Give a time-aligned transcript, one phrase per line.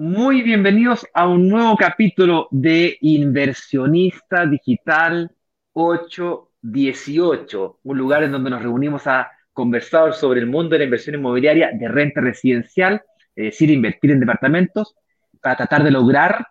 [0.00, 5.30] Muy bienvenidos a un nuevo capítulo de Inversionista Digital
[5.74, 11.16] 818, un lugar en donde nos reunimos a conversar sobre el mundo de la inversión
[11.16, 13.02] inmobiliaria de renta residencial,
[13.36, 14.96] es decir, invertir en departamentos,
[15.42, 16.46] para tratar de lograr,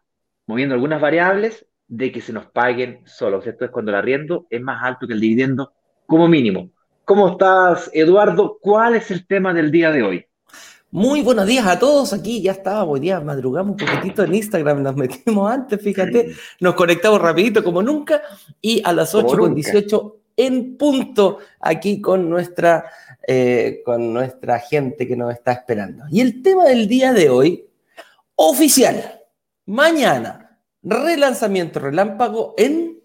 [0.45, 3.48] moviendo algunas variables, de que se nos paguen solos.
[3.48, 5.73] Esto es cuando el arriendo es más alto que el dividendo,
[6.05, 6.70] como mínimo.
[7.04, 8.59] ¿Cómo estás, Eduardo?
[8.62, 10.28] ¿Cuál es el tema del día de hoy?
[10.91, 12.13] Muy buenos días a todos.
[12.13, 16.73] Aquí ya estábamos, hoy día madrugamos un poquitito en Instagram, nos metimos antes, fíjate, nos
[16.73, 18.23] conectamos rapidito como nunca
[18.59, 22.85] y a las 8 con 18 en punto aquí con nuestra,
[23.27, 26.05] eh, con nuestra gente que nos está esperando.
[26.10, 27.67] Y el tema del día de hoy,
[28.34, 29.21] oficial,
[29.67, 32.99] mañana, relanzamiento relámpago en...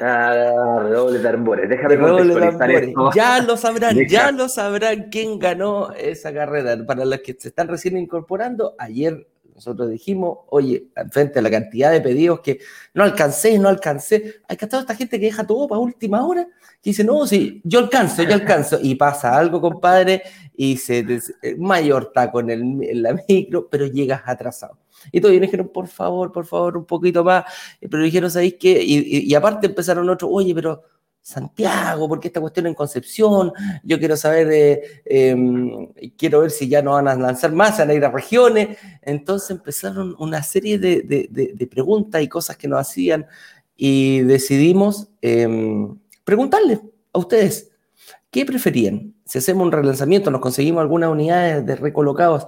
[0.00, 1.68] Ah, de tambores.
[1.68, 3.10] Déjame contextualizar esto.
[3.14, 6.76] Ya lo sabrán, ya lo sabrán quién ganó esa carrera.
[6.86, 9.26] Para los que se están recién incorporando, ayer
[9.60, 12.60] nosotros dijimos, oye, frente a la cantidad de pedidos que
[12.94, 16.46] no alcancé, no alcancé, hay que estar esta gente que deja todo para última hora,
[16.82, 20.22] que dice, no, sí, yo alcanzo, yo alcanzo, y pasa algo, compadre,
[20.56, 21.04] y se
[21.58, 24.78] mayor taco en, el, en la micro, pero llegas atrasado.
[25.12, 27.44] Y todos dijeron, por favor, por favor, un poquito más.
[27.80, 28.82] Pero dijeron, ¿sabéis qué?
[28.82, 30.82] Y, aparte empezaron otros, oye, pero
[31.22, 36.82] Santiago, porque esta cuestión en Concepción, yo quiero saber, eh, em, quiero ver si ya
[36.82, 38.78] no van a lanzar más, van a ir a regiones.
[39.02, 43.26] Entonces empezaron una serie de, preguntas y cosas que nos hacían
[43.76, 46.80] y decidimos em, preguntarles
[47.12, 47.70] a ustedes,
[48.30, 49.14] ¿qué preferían?
[49.24, 52.46] Si hacemos un relanzamiento, nos conseguimos algunas unidades de recolocados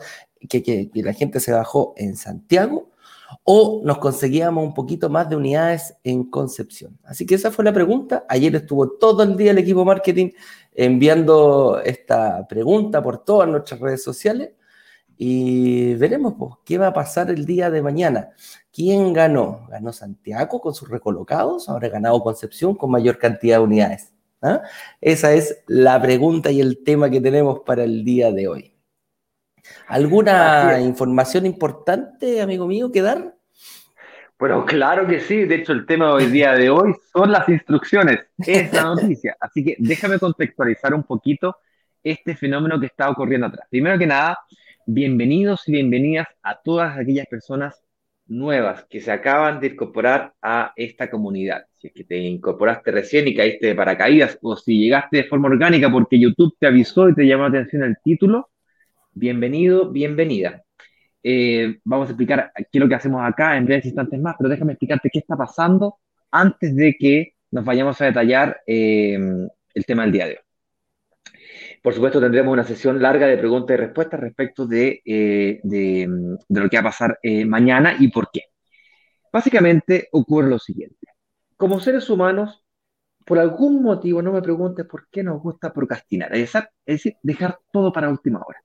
[0.49, 2.92] que, la gente se bajó en Santiago
[3.45, 6.99] o nos conseguíamos un poquito más de unidades en Concepción.
[7.05, 8.25] Así que esa fue la pregunta.
[8.29, 10.31] Ayer estuvo todo el día el equipo marketing
[10.75, 14.51] enviando esta pregunta por todas nuestras redes sociales
[15.17, 18.31] y veremos pues, qué va a pasar el día de mañana.
[18.73, 19.67] ¿Quién ganó?
[19.69, 21.69] ¿Ganó Santiago con sus recolocados?
[21.69, 24.13] ¿Habrá ganado Concepción con mayor cantidad de unidades?
[24.41, 24.63] ¿Ah?
[25.01, 28.72] Esa es la pregunta y el tema que tenemos para el día de hoy.
[29.87, 33.35] ¿Alguna información importante, amigo mío, que dar?
[34.39, 35.45] Bueno, claro que sí.
[35.45, 38.21] De hecho, el tema de hoy día de hoy son las instrucciones.
[38.39, 39.37] Es la noticia.
[39.39, 41.57] Así que déjame contextualizar un poquito
[42.03, 43.67] este fenómeno que está ocurriendo atrás.
[43.71, 44.39] Primero que nada,
[44.87, 47.83] bienvenidos y bienvenidas a todas aquellas personas
[48.27, 51.67] nuevas que se acaban de incorporar a esta comunidad.
[51.79, 55.49] Si es que te incorporaste recién y caíste de paracaídas, o si llegaste de forma
[55.49, 58.51] orgánica porque YouTube te avisó y te llamó la atención el título,
[59.15, 60.65] bienvenido, bienvenida.
[61.23, 64.51] Eh, vamos a explicar qué es lo que hacemos acá en breves instantes más, pero
[64.51, 65.99] déjame explicarte qué está pasando
[66.31, 69.19] antes de que nos vayamos a detallar eh,
[69.75, 70.39] el tema del día de hoy.
[71.83, 76.69] Por supuesto, tendremos una sesión larga de preguntas y respuestas respecto de, eh, de, lo
[76.69, 78.43] que va a pasar mañana y por qué.
[79.33, 81.09] Básicamente ocurre lo siguiente.
[81.57, 82.65] Como seres humanos,
[83.27, 86.53] por algún motivo, no me preguntes por qué nos gusta procrastinar, es
[86.87, 88.63] decir, dejar todo para última hora.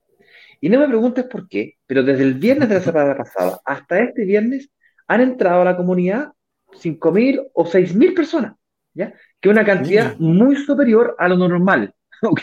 [0.59, 4.00] Y no me preguntes por qué, pero desde el viernes de la semana pasada hasta
[4.00, 4.69] este viernes
[5.07, 6.34] han entrado a la comunidad
[6.72, 8.56] 5.000 o 6.000 personas,
[8.94, 9.13] ¿ya?
[9.40, 12.41] Que es una cantidad muy superior a lo normal, ¿ok?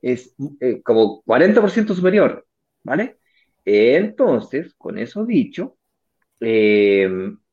[0.00, 2.46] Es eh, como 40% superior,
[2.82, 3.18] ¿vale?
[3.64, 5.76] Entonces, con eso dicho,
[6.40, 7.08] eh,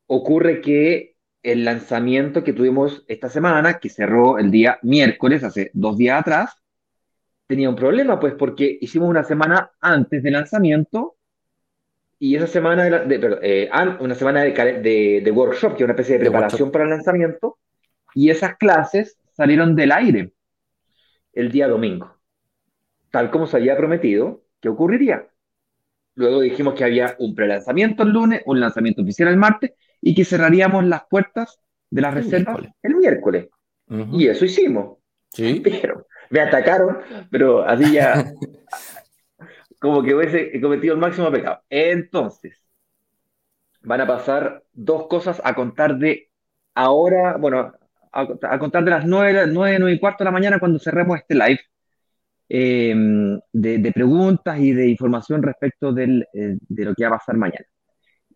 [0.07, 5.97] ocurre que el lanzamiento que tuvimos esta semana, que cerró el día miércoles, hace dos
[5.97, 6.62] días atrás,
[7.47, 11.15] tenía un problema, pues porque hicimos una semana antes del lanzamiento
[12.19, 16.21] y esa semana, de, eh, una semana de, de, workshop, que es una especie de
[16.21, 17.57] preparación para el lanzamiento,
[18.15, 20.31] y esas clases salieron del aire
[21.33, 22.15] el día domingo,
[23.11, 25.27] tal como se había prometido que ocurriría.
[26.15, 30.23] Luego dijimos que había un pre-lanzamiento el lunes, un lanzamiento oficial el martes y que
[30.23, 31.59] cerraríamos las puertas
[31.89, 33.49] de las reservas el miércoles.
[34.13, 34.97] Y eso hicimos.
[35.29, 35.59] ¿Sí?
[35.81, 36.99] Pero me atacaron,
[37.29, 38.33] pero así ya,
[39.79, 41.61] como que hubiese cometido el máximo pecado.
[41.69, 42.63] Entonces,
[43.81, 46.29] van a pasar dos cosas a contar de
[46.73, 47.73] ahora, bueno,
[48.11, 51.35] a, contar de las nueve, nueve, nueve y cuarto de la mañana cuando cerremos este
[51.35, 51.59] live.
[52.49, 57.35] Em, de, preguntas y de información respecto del, eh, de lo que va a pasar
[57.35, 57.65] mañana.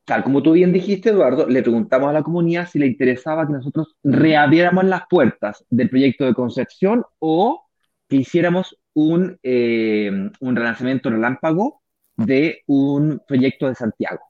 [0.05, 3.53] Tal como tú bien dijiste, Eduardo, le preguntamos a la comunidad si le interesaba que
[3.53, 7.66] nosotros reabriéramos las puertas del proyecto de Concepción o
[8.07, 11.81] que hiciéramos un, eh, un relanzamiento relámpago
[12.15, 14.21] de un proyecto de Santiago.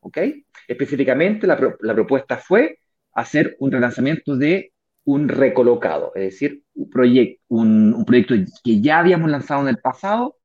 [0.00, 0.18] ¿Ok?
[0.66, 2.78] Específicamente, la, propuesta fue
[3.12, 4.72] hacer un relanzamiento de
[5.04, 10.36] un recolocado, es decir, un, proyecto un, proyecto que ya habíamos lanzado en el pasado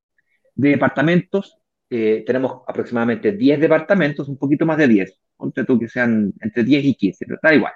[0.55, 1.57] de departamentos
[1.95, 6.63] eh, tenemos aproximadamente 10 departamentos, un poquito más de 10, ponte tú que sean entre
[6.63, 7.73] 10 y 15, pero da igual.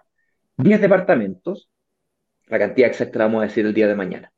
[0.58, 1.70] 10 departamentos,
[2.48, 4.32] la cantidad exacta la vamos a decir el día de mañana.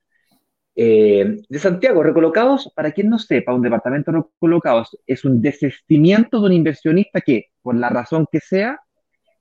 [0.82, 6.46] Eh, de Santiago, recolocados, para quien no sepa, un departamento recolocados es un desestimiento de
[6.46, 8.80] un inversionista que, por la razón que sea,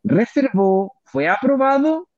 [0.03, 2.09] reservó, fue aprobado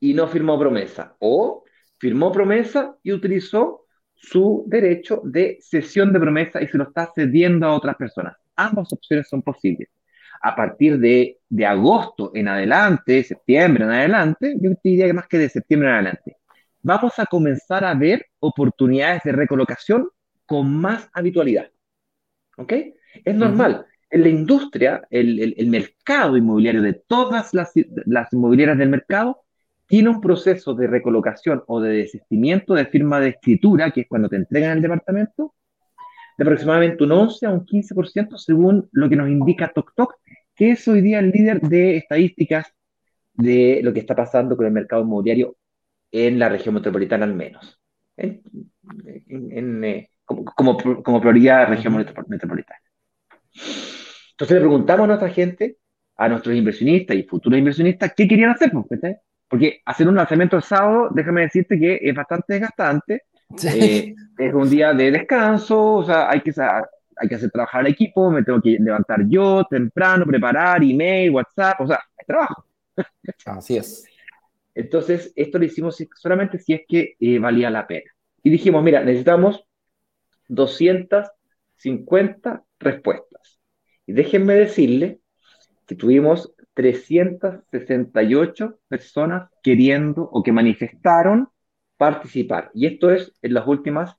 [0.00, 1.14] y no firmó promesa.
[1.20, 1.62] O
[1.98, 3.86] firmó promesa y utilizó
[4.16, 8.34] su derecho de cesión de promesa y se lo está cediendo a otras personas.
[8.56, 9.90] Ambas opciones son posibles.
[10.42, 15.38] A partir de, de agosto en adelante, septiembre en adelante, yo diría que más que
[15.38, 16.36] de septiembre en adelante,
[16.84, 20.08] vamos a comenzar a ver oportunidades de recolocación
[20.46, 21.70] con más habitualidad.
[22.56, 22.72] ¿Ok?
[23.24, 23.86] Es normal.
[24.10, 27.72] En la industria, el, el, mercado inmobiliario de todas las,
[28.04, 29.40] las inmobiliarias del mercado
[29.88, 34.28] tiene un proceso de recolocación o de desistimiento de firma de escritura, que es cuando
[34.28, 35.54] te entregan el departamento,
[36.36, 40.14] de aproximadamente un 11 a un 15% según lo que nos indica TokTok,
[40.54, 42.72] que es hoy día el líder de estadísticas
[43.32, 45.56] de lo que está pasando con el mercado inmobiliario
[46.14, 47.80] en la región metropolitana al menos,
[48.16, 52.80] en, eh, como, como, prioridad región metropolitana.
[54.30, 55.78] Entonces le preguntamos a nuestra gente,
[56.16, 59.00] a nuestros inversionistas y futuros inversionistas, qué querían hacer, pues,
[59.48, 63.22] porque hacer un lanzamiento el sábado, déjame decirte que es bastante desgastante,
[63.64, 67.88] eh, es un día de descanso, o sea, hay que, hay que hacer trabajar al
[67.88, 72.64] equipo, me tengo que levantar yo temprano, preparar email, WhatsApp, o sea, es trabajo.
[73.46, 74.04] Así es.
[74.74, 78.10] Entonces, esto lo hicimos solamente si es que eh, valía la pena.
[78.42, 79.64] Y dijimos, mira, necesitamos
[80.48, 83.60] 250 respuestas.
[84.06, 85.20] Y déjenme decirle
[85.86, 91.48] que tuvimos 368 personas queriendo o que manifestaron
[91.96, 92.70] participar.
[92.74, 94.16] Y esto es en las últimas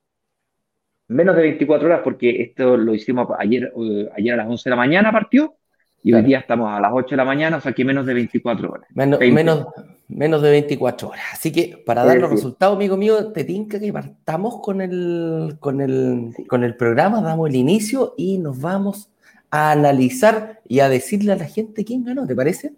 [1.07, 4.69] menos de 24 horas, porque esto lo hicimos ayer, eh, ayer a las 11 de
[4.71, 5.55] la mañana partió,
[6.01, 8.13] y hoy día estamos a las 8 de la mañana, o sea que menos de
[8.13, 8.87] 24 horas.
[8.93, 9.67] Menos, menos,
[10.07, 11.25] menos, de 24 horas.
[11.33, 15.81] Así que para dar los resultados, amigo mío, te tinca que partamos con el, con,
[15.81, 19.09] el, con el programa, damos el inicio y nos vamos
[19.51, 22.73] a analizar y a decirle a la gente quién ganó, ¿te parece?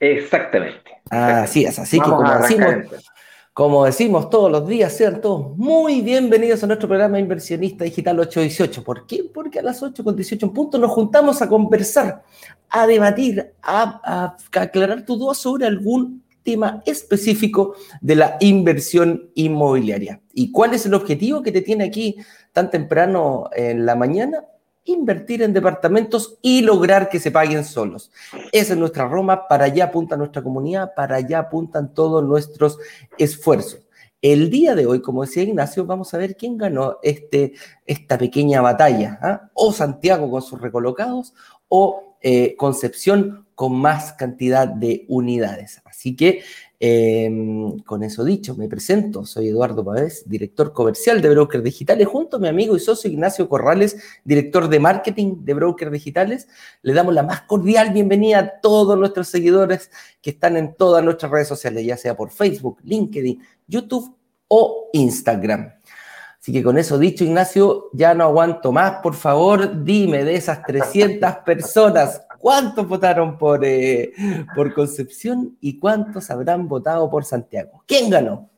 [0.00, 0.90] Exactamente.
[1.10, 2.74] Así es, así que como decimos,
[3.52, 8.82] como decimos todos los días, sean todos muy bienvenidos a nuestro programa Inversionista Digital 818.
[8.82, 9.24] ¿Por qué?
[9.32, 12.22] Porque a las 8 con 18 en punto nos juntamos a conversar,
[12.70, 20.20] a debatir, a, aclarar tu duda sobre algún tema específico de la inversión inmobiliaria.
[20.32, 22.16] ¿Y cuál es el objetivo que te tiene aquí
[22.52, 24.44] tan temprano en la mañana?
[24.84, 28.10] invertir en departamentos y lograr que se paguen solos.
[28.50, 32.78] Esa es nuestra Roma, para allá apunta nuestra comunidad, para allá apuntan todos nuestros
[33.16, 33.80] esfuerzos.
[34.20, 37.54] El día de hoy, como decía Ignacio, vamos a ver quién ganó este,
[37.86, 39.18] esta pequeña batalla.
[39.20, 39.50] ¿ah?
[39.54, 41.34] O Santiago con sus recolocados
[41.68, 45.80] o eh, Concepción con más cantidad de unidades.
[45.84, 46.42] Así que
[46.84, 52.38] Em, con eso dicho, me presento, soy Eduardo Pavés, director comercial de Brokers Digitales, junto
[52.38, 56.48] a mi amigo y socio Ignacio Corrales, director de marketing de Brokers Digitales.
[56.82, 61.30] Le damos la más cordial bienvenida a todos nuestros seguidores que están en todas nuestras
[61.30, 64.16] redes sociales, ya sea por Facebook, LinkedIn, YouTube
[64.48, 65.74] o Instagram.
[66.40, 68.94] Así que con eso dicho, Ignacio, ya no aguanto más.
[69.04, 74.12] Por favor, dime de esas 300 personas, ¿cuántos votaron por, eh,
[74.56, 77.84] por Concepción y cuántos habrán votado por Santiago?
[77.86, 78.50] ¿Quién ganó?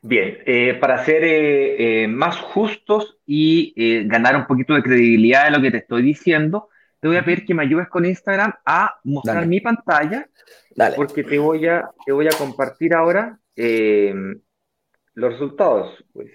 [0.00, 5.60] Bien, eh, para ser eh, más justos y ganar un poquito de credibilidad de lo
[5.60, 6.68] que te estoy diciendo,
[7.00, 10.28] te voy a pedir que me ayudes con Instagram a mostrar mi pantalla,
[10.76, 10.94] Dale.
[10.94, 16.04] porque te voy a, te voy a compartir ahora los resultados.
[16.12, 16.30] Pues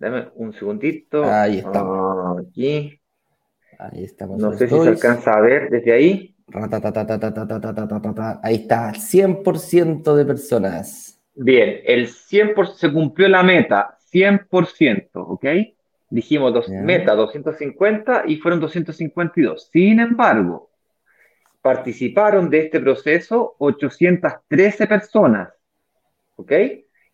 [0.00, 1.24] Dame un segundito.
[1.24, 2.40] Ahí estamos.
[2.40, 2.99] Aquí.
[3.80, 4.06] Ahí.
[4.36, 6.34] No sé si se alcanza a ver desde ahí.
[8.42, 11.20] Ahí está, 100% de personas.
[11.34, 15.46] Bien, el 100% se cumplió la meta, 100%, ¿ok?
[16.10, 19.70] Dijimos dos, meta 250 y fueron 252.
[19.72, 20.70] Sin embargo,
[21.62, 25.50] participaron de este proceso 813 personas,
[26.36, 26.52] ¿ok?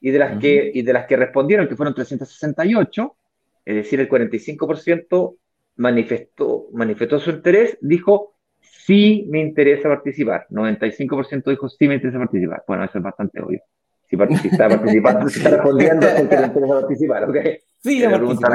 [0.00, 3.16] y de las, que, y de las que respondieron, que fueron 368,
[3.64, 5.36] es decir, el 45%
[5.76, 10.46] manifestó, manifestó su interés, dijo, sí me interesa participar.
[10.50, 12.64] 95% dijo, sí me interesa participar.
[12.66, 13.60] Bueno, eso es bastante obvio.
[14.08, 14.16] Si
[14.48, 17.36] está participando, si está respondiendo, es porque le interesa participar, ¿ok?
[17.82, 18.48] Sí, la pregunta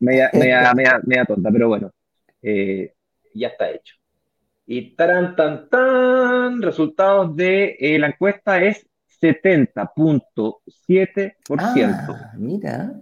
[0.00, 1.90] media, media, media, media, tonta, pero bueno,
[2.42, 2.94] eh,
[3.34, 3.94] ya está hecho.
[4.66, 8.86] Y tan, tan, tan, resultados de eh, la encuesta es
[9.20, 11.34] 70.7%.
[11.58, 12.94] Ah, mira.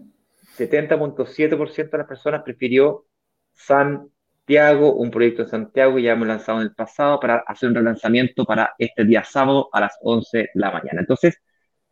[0.59, 3.07] 70.7% de las personas prefirió
[3.53, 7.77] Santiago, un proyecto en Santiago que ya hemos lanzado en el pasado para hacer un
[7.77, 11.01] relanzamiento para este día sábado a las 11 de la mañana.
[11.01, 11.39] Entonces,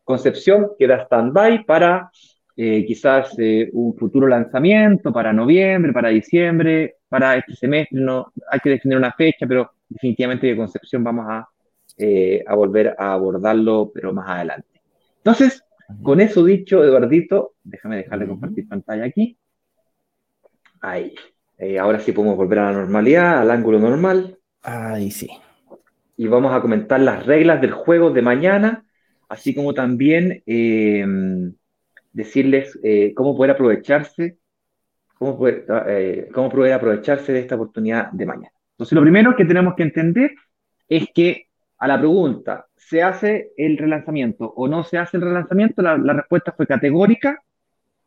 [0.04, 2.10] Concepción queda stand-by para
[2.56, 8.00] eh, quizás eh, un futuro lanzamiento para noviembre, para diciembre, para este semestre.
[8.00, 11.48] No, hay que definir una fecha, pero definitivamente de Concepción vamos a,
[11.96, 14.82] eh, a volver a abordarlo, pero más adelante.
[15.18, 15.62] Entonces,
[16.02, 19.38] con eso dicho, Eduardito, déjame dejarle compartir pantalla aquí.
[20.80, 21.14] Ahí.
[21.80, 24.38] Ahora sí podemos volver a la normalidad, al ángulo normal.
[24.62, 25.28] Ahí sí.
[26.16, 28.84] Y vamos a comentar las reglas del juego de mañana
[29.30, 31.06] así como también eh,
[32.12, 34.38] decirles eh, cómo poder aprovecharse,
[35.16, 38.52] cómo poder, eh, cómo poder aprovecharse de esta oportunidad de mañana.
[38.72, 40.32] Entonces, lo primero que tenemos que entender
[40.88, 41.46] es que
[41.78, 45.80] a la pregunta, ¿se hace el relanzamiento o no se hace el relanzamiento?
[45.80, 47.40] La, respuesta fue categórica,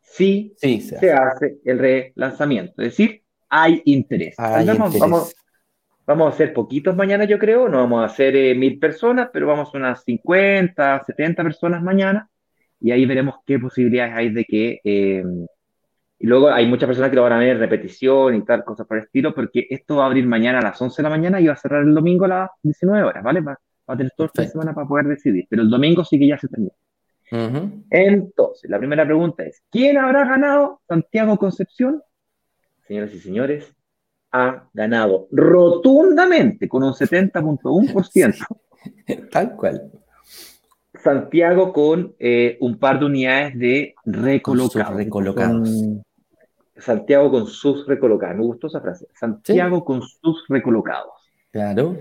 [0.01, 1.59] sí, sí se, hace.
[1.63, 2.81] el relanzamiento.
[2.81, 3.22] Es decir,
[3.53, 4.35] hay interés.
[4.39, 4.99] Hay interés.
[4.99, 5.35] Vamos,
[6.05, 7.69] Vamos a hacer poquitos mañana, yo creo.
[7.69, 12.29] No vamos a hacer eh, mil personas, pero vamos a unas 50, 70 personas mañana.
[12.81, 14.81] Y ahí veremos qué posibilidades hay de que.
[14.83, 15.23] Eh,
[16.19, 18.85] y luego hay muchas personas que lo van a ver en repetición y tal, cosas
[18.87, 21.39] por el estilo, porque esto va a abrir mañana a las 11 de la mañana
[21.39, 23.41] y va a cerrar el domingo a las 19 horas, ¿vale?
[23.41, 23.57] Va,
[23.87, 25.45] a tener toda esta semana para poder decidir.
[25.49, 26.73] Pero el domingo sí que ya se termina.
[27.89, 32.01] Entonces, la primera pregunta es: ¿quién habrá ganado Santiago Concepción?
[32.87, 33.75] Señoras y señores,
[34.31, 38.45] ha ganado rotundamente con un 70.1%.
[39.31, 39.91] Tal cual.
[41.03, 45.69] Santiago con eh, un par de unidades de recolocados.
[46.77, 48.37] Santiago con sus recolocados.
[48.37, 49.07] Me gustó esa frase.
[49.13, 51.11] Santiago con sus recolocados.
[51.51, 51.97] Claro.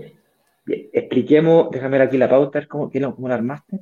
[0.65, 3.79] Bien, expliquemos, déjame ver aquí la pauta, ¿cómo, cómo la armaste?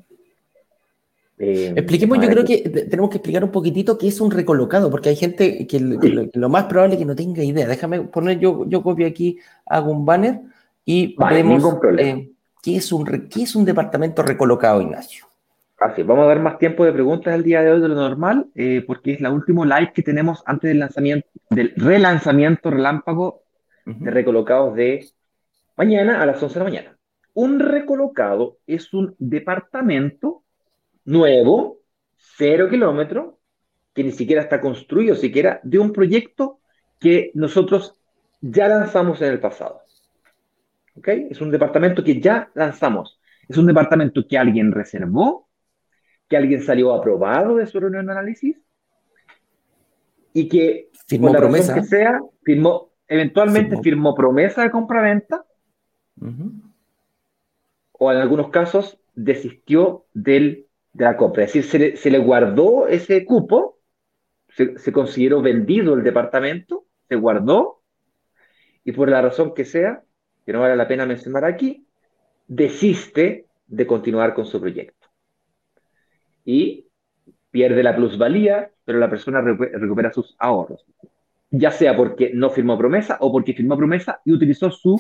[1.44, 5.10] Eh, Expliquemos, yo creo que tenemos que explicar un poquitito qué es un recolocado, porque
[5.10, 7.68] hay gente que, lo, más probable es que no tenga idea.
[7.68, 10.42] Déjame poner, yo, yo copio aquí, hago un banner
[10.86, 12.30] y vemos eh,
[12.62, 15.26] ¿qué, es un, qué es un departamento recolocado, Ignacio.
[15.80, 18.46] Así, vamos a dar más tiempo de preguntas el día de hoy de lo normal,
[18.54, 23.42] eh, porque es la último live que tenemos antes del lanzamiento, del relanzamiento relámpago
[23.84, 25.04] de recolocados de
[25.76, 26.98] mañana a las 11 de la mañana.
[27.34, 30.44] Un recolocado es un departamento
[31.06, 31.80] nuevo,
[32.18, 33.36] cero kilómetros,
[33.94, 36.60] que ni siquiera está construido, siquiera de un proyecto
[37.00, 37.96] que nosotros
[38.42, 39.82] ya lanzamos en el pasado.
[40.96, 41.08] ¿Ok?
[41.30, 43.20] Es un departamento que ya lanzamos.
[43.48, 45.50] Es un departamento que alguien reservó,
[46.28, 48.58] que alguien salió aprobado de su reunión de análisis
[50.34, 51.74] y que, firmó promesa.
[51.74, 55.46] que sea, firmó, eventualmente firmó, promesa de compra-venta
[57.92, 61.44] o en algunos casos desistió del de la compra.
[61.44, 63.80] Es decir, se le, guardó ese cupo,
[64.50, 67.82] se, consideró vendido el departamento, se guardó,
[68.84, 70.04] y por la razón que sea,
[70.46, 71.86] que no vale la pena mencionar aquí,
[72.48, 75.08] desiste de continuar con su proyecto.
[76.44, 76.88] Y
[77.52, 80.86] pierde la plusvalía, pero la persona recupera sus ahorros.
[81.52, 85.00] Ya sea porque no firmó promesa o porque firmó promesa y utilizó su,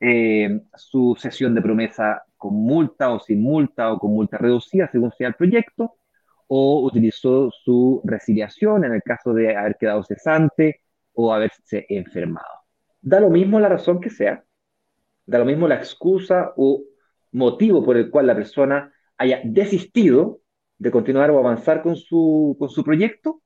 [0.00, 5.10] eh, su sesión de promesa con multa o sin multa o con multa reducida según
[5.12, 5.94] sea el proyecto,
[6.46, 10.82] o utilizó su resiliación en el caso de haber quedado cesante
[11.14, 12.54] o haberse enfermado.
[13.00, 14.44] Da lo mismo la razón que sea,
[15.24, 16.82] da lo mismo la excusa o
[17.32, 20.40] motivo por el cual la persona haya desistido
[20.76, 23.40] de continuar o avanzar con su, con su proyecto,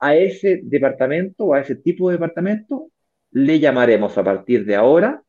[0.00, 2.90] a ese departamento o a ese tipo de departamento
[3.30, 5.22] le llamaremos a partir de ahora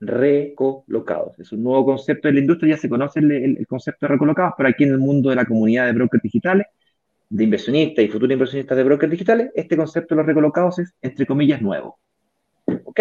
[0.00, 1.38] recolocados.
[1.38, 4.68] Es un nuevo concepto de la industria, ya se conoce el, concepto de recolocados, pero
[4.68, 6.66] aquí en el mundo de la comunidad de brokers digitales,
[7.28, 11.26] de inversionistas y futuros inversionistas de brokers digitales, este concepto de los recolocados es, entre
[11.26, 11.98] comillas, nuevo.
[12.84, 13.00] ¿Ok?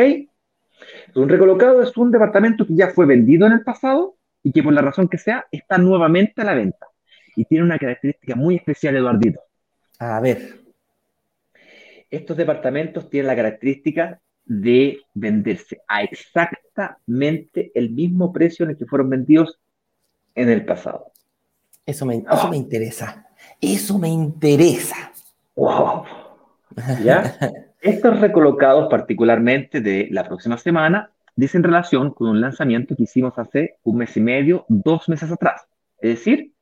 [1.16, 4.74] Un recolocado es un departamento que ya fue vendido en el pasado y que por
[4.74, 6.88] la razón que sea está nuevamente a la venta.
[7.36, 9.42] Y tiene una característica muy especial, Eduardito.
[10.00, 10.60] A ver.
[12.10, 18.86] Estos departamentos tienen la característica de venderse a exactamente el mismo precio en el que
[18.86, 19.60] fueron vendidos
[20.36, 21.12] en el pasado.
[21.86, 23.28] Eso me, eso me interesa.
[23.62, 25.12] Eso me interesa.
[25.56, 26.04] Wow.
[27.04, 27.38] ¿Ya?
[27.82, 33.78] Estos recolocados, particularmente de la próxima semana, dicen relación con un lanzamiento que hicimos hace
[33.84, 35.68] un mes y medio, dos meses atrás.
[36.00, 36.54] Es decir,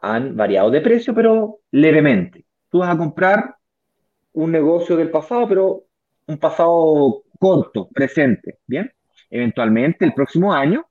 [0.00, 2.44] han variado de precio, pero levemente.
[2.70, 3.56] Tú vas a comprar
[4.32, 5.83] un negocio del pasado, pero
[6.26, 8.92] un pasado corto, presente, ¿bien?
[9.30, 10.86] Eventualmente, el próximo año,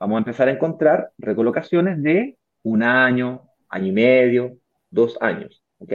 [0.00, 4.56] vamos a empezar a encontrar recolocaciones de un año, año y medio,
[4.90, 5.92] dos años, ¿ok?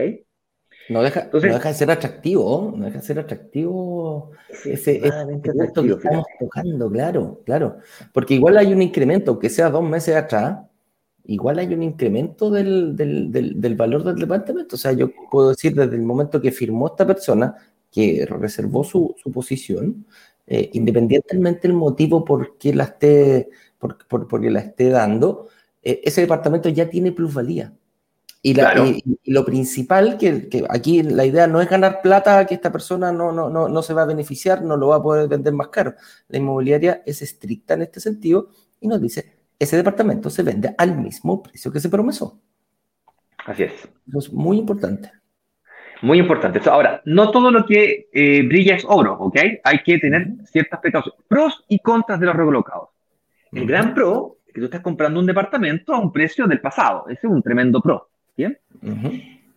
[0.88, 4.32] No deja, no deja de ser atractivo, no deja de ser atractivo
[4.64, 5.00] ese,
[5.54, 7.78] punto que estamos tocando, claro, claro.
[8.12, 10.58] Porque igual hay un incremento, aunque sea dos meses atrás,
[11.26, 14.74] igual hay un incremento del, del, del, valor del departamento.
[14.74, 17.54] O sea, yo puedo decir desde el momento que firmó esta persona,
[17.90, 20.06] que reservó su, su posición,
[20.46, 25.48] eh, independientemente del motivo por qué la esté, por, por, la esté dando,
[25.82, 27.72] eh, ese departamento ya tiene plusvalía.
[28.42, 28.54] Y,
[29.26, 33.32] lo principal, que, que, aquí la idea no es ganar plata, que esta persona no,
[33.32, 35.94] no, no, no se va a beneficiar, no lo va a poder vender más caro.
[36.28, 38.48] La inmobiliaria es estricta en este sentido
[38.80, 42.40] y nos dice, ese departamento se vende al mismo precio que se promesó.
[43.44, 43.72] Así es.
[44.08, 45.12] Eso es muy importante.
[46.02, 46.60] Muy importante.
[46.68, 49.36] Ahora, no todo lo que eh, brilla es oro, ¿ok?
[49.64, 51.20] Hay que tener ciertas precauciones.
[51.28, 52.88] Pros y contras de los recolocados.
[53.52, 57.06] El gran pro es que tú estás comprando un departamento a un precio del pasado.
[57.08, 58.08] Ese es un tremendo pro.
[58.36, 58.58] ¿Bien?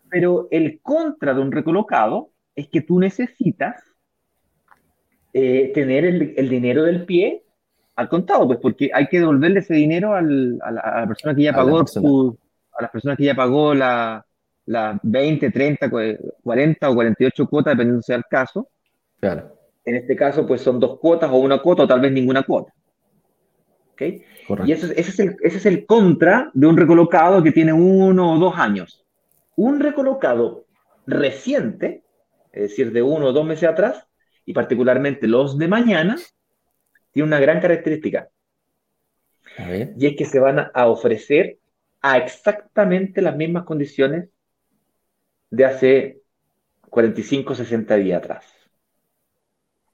[0.09, 3.81] Pero el contra de un recolocado es que tú necesitas
[5.31, 7.43] eh, tener el, dinero del pie
[7.95, 11.79] al contado, pues porque hay que devolverle ese dinero a, la, persona que ya pagó
[11.79, 14.25] a las personas que ya pagó la,
[14.65, 15.89] 20, 30,
[16.43, 18.69] 40 o 48 cuotas, dependiendo sea el caso.
[19.19, 19.57] Claro.
[19.85, 22.73] En este caso, pues son dos cuotas o una cuota o tal vez ninguna cuota.
[23.93, 24.23] ¿Okay?
[24.65, 28.39] Y ese, es el, ese es el contra de un recolocado que tiene uno o
[28.39, 29.05] dos años.
[29.55, 30.65] Un recolocado
[31.05, 32.03] reciente,
[32.51, 34.07] es decir, de uno o dos meses atrás,
[34.45, 36.17] y particularmente los de mañana,
[37.11, 38.29] tiene una gran característica.
[39.97, 41.59] Y es que se van a ofrecer
[42.01, 44.29] a exactamente las mismas condiciones
[45.53, 46.21] de hace
[46.89, 48.45] 45, 60 días atrás.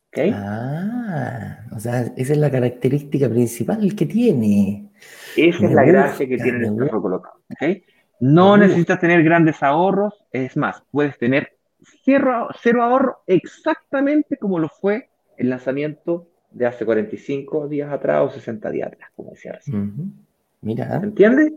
[0.08, 0.32] ¿Okay?
[0.34, 4.89] Ah, o sea, esa es la característica principal que tiene.
[5.36, 7.41] Esa es la gracia que tiene el perro colocado.
[7.52, 7.84] ¿okay?
[8.22, 11.58] No necesitas tener grandes ahorros, es más, puedes tener
[12.06, 18.30] cero, cero ahorro exactamente como lo fue el lanzamiento de hace 45 días atrás o
[18.30, 20.26] 60 días atrás, como decía recién.
[20.62, 21.00] Mira.
[21.00, 21.54] ¿Se entiende?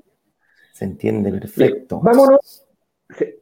[0.72, 2.00] Se entiende perfecto.
[2.00, 2.66] vámonos.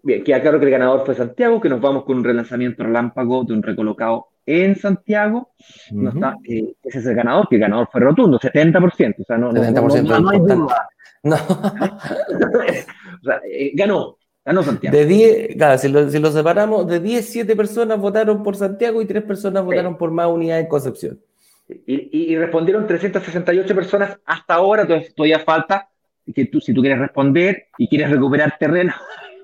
[0.03, 3.45] Bien, queda claro que el ganador fue Santiago, que nos vamos con un relanzamiento relámpago
[3.45, 5.51] de un recolocado en Santiago.
[5.93, 9.15] no está, eh, ese es el ganador, que el ganador fue rotundo, 70%.
[9.21, 10.89] O sea, no, 70% no, no, hay duda.
[11.23, 11.35] No.
[11.37, 14.97] o sea, eh, ganó, ganó Santiago.
[14.97, 19.03] De 10, claro, si lo, si lo, separamos, de 10, 7 personas votaron por Santiago
[19.03, 21.21] y 3 personas votaron por más unidades en Concepción.
[21.69, 25.91] Y, y, respondieron 368 personas hasta ahora, entonces todavía falta
[26.35, 28.95] que tú, si tú quieres responder y quieres recuperar terreno.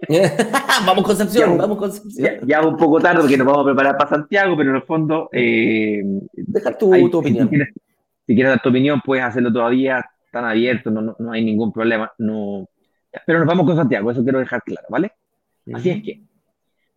[0.86, 2.40] vamos Concepción, vamos Concepción.
[2.46, 5.28] Ya, un poco tarde porque nos vamos a preparar para Santiago, pero en el fondo...
[5.32, 7.48] Eh, Deja tu, opinión.
[8.26, 12.12] Si quieres, dar tu opinión, puedes hacerlo todavía, están abiertos, no, no, hay ningún problema.
[12.18, 12.68] No,
[13.24, 15.12] pero nos vamos con Santiago, eso quiero dejar claro, ¿vale?
[15.72, 16.22] Así es que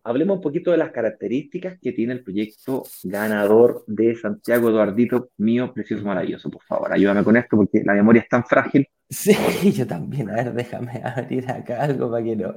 [0.02, 5.72] hablemos un poquito de las características que tiene el proyecto ganador de Santiago Eduardito, mío,
[5.72, 6.50] precioso, maravilloso.
[6.50, 8.86] Por favor, ayúdame con esto porque la memoria es tan frágil.
[9.08, 9.32] Sí,
[9.72, 10.30] yo también.
[10.30, 12.54] A ver, déjame abrir acá algo para que no,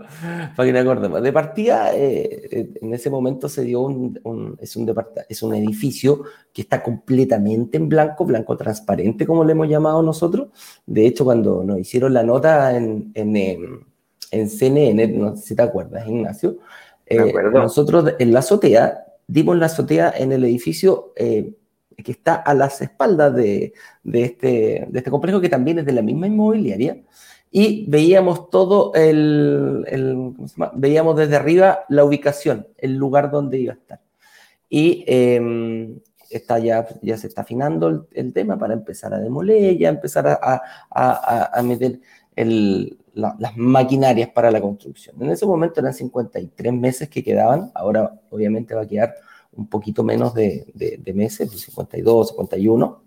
[0.56, 1.22] para que no acordemos.
[1.22, 4.96] De partida, eh, eh, en ese momento se dio un, es, un
[5.28, 10.50] es un edificio que está completamente en blanco, blanco transparente, como le hemos llamado nosotros.
[10.86, 13.84] De hecho, cuando nos hicieron la nota en, en,
[14.32, 16.60] en CNN, no sé si te acuerdas, Ignacio,
[17.06, 21.54] eh, nosotros en la azotea, dimos la azotea en el edificio eh,
[22.04, 26.02] que está a las espaldas de, este, de este complejo, que también es de la
[26.02, 27.02] misma inmobiliaria,
[27.52, 29.86] y veíamos todo el,
[30.74, 34.02] veíamos desde arriba la ubicación, el lugar donde iba a estar.
[34.70, 36.00] Y em,
[36.32, 40.62] está ya, ya se está afinando el, tema para empezar a demoler, ya empezar a,
[40.90, 42.00] a, a meter
[42.36, 45.16] el, las maquinarias para la construcción.
[45.22, 49.14] En ese momento eran 53 meses que quedaban, ahora obviamente va a quedar
[49.52, 53.04] un poquito menos de, de, meses, 52, 51,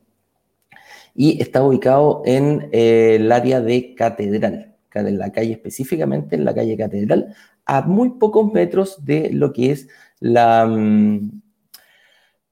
[1.15, 6.55] y está ubicado en eh, el área de Catedral, en la calle específicamente, en la
[6.55, 9.89] calle Catedral, a muy pocos metros de lo que es
[10.21, 11.43] la, mm,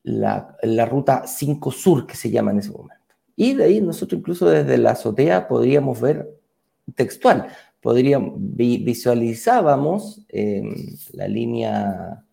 [0.02, 3.04] la, la ruta 5 Sur, que se llama en ese momento.
[3.36, 6.33] Y de ahí nosotros incluso desde la azotea podríamos ver
[6.94, 7.48] textual.
[7.80, 10.74] Podríamos, visualizábamos em,
[11.12, 12.24] la línea,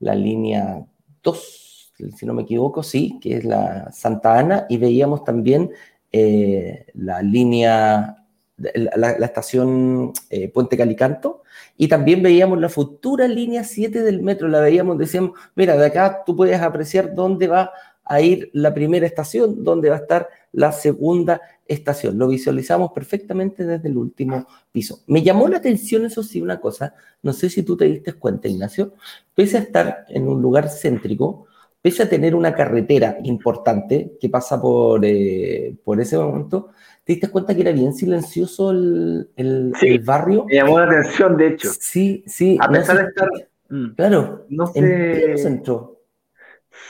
[0.00, 0.84] la línea
[1.22, 5.70] 2, si no me equivoco, sí, que es la Santa Ana, y veíamos también
[6.12, 8.24] eh, la línea,
[8.56, 11.42] la, estación eh, Puente Calicanto,
[11.76, 16.22] y también veíamos la futura línea 7 del metro, la veíamos, decíamos, mira, de acá
[16.24, 17.70] tú puedes apreciar dónde va
[18.04, 22.18] a ir la primera estación, dónde va a estar la segunda estación.
[22.18, 25.00] Lo visualizamos perfectamente desde el último piso.
[25.06, 26.94] Me llamó la atención, eso sí, una cosa.
[27.22, 28.94] No sé si tú te diste cuenta, Ignacio.
[29.34, 31.46] Pese a estar en un lugar céntrico,
[31.82, 36.70] pese a tener una carretera importante que pasa por, eh, por ese momento,
[37.04, 39.72] ¿te diste cuenta que era bien silencioso el, el,
[40.04, 40.44] barrio?
[40.46, 41.70] Me llamó la atención, de hecho.
[41.78, 42.58] Sí, sí.
[42.60, 43.28] A pesar de estar.
[43.68, 43.94] Mm.
[43.94, 44.78] Claro, no sé.
[44.78, 46.02] en pleno centro.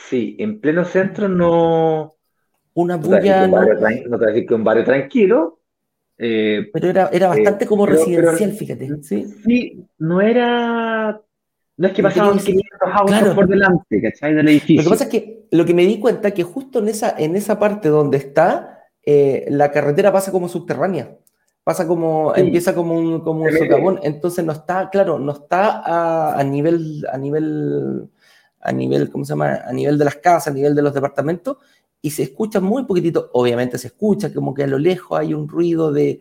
[0.09, 2.16] Sí, en pleno centro no
[2.77, 3.47] una bulla.
[3.47, 5.59] No, te voy a decir que un barrio tranquilo.
[6.17, 9.03] Eh, pero era, era bastante como residencial, fíjate.
[9.03, 9.85] ¿sí?
[9.97, 11.21] no era.
[11.77, 14.33] No es que pasaban 500 autos por delante, ¿cachai?
[14.33, 14.77] Del edificio.
[14.77, 17.15] Lo que pasa es que lo que me di cuenta es que justo en esa,
[17.17, 21.17] en esa parte donde está, eh, la carretera pasa como subterránea.
[21.63, 23.99] Pasa como, empieza como un, como un socavón.
[24.01, 28.09] Entonces no está, claro, no está a, a nivel, a nivel,
[28.61, 29.61] a nivel, ¿cómo se llama?
[29.67, 31.57] A nivel de las casas, a nivel de los departamentos,
[32.01, 35.47] y se escucha muy poquitito, obviamente se escucha como que a lo lejos hay un
[35.47, 36.19] ruido de,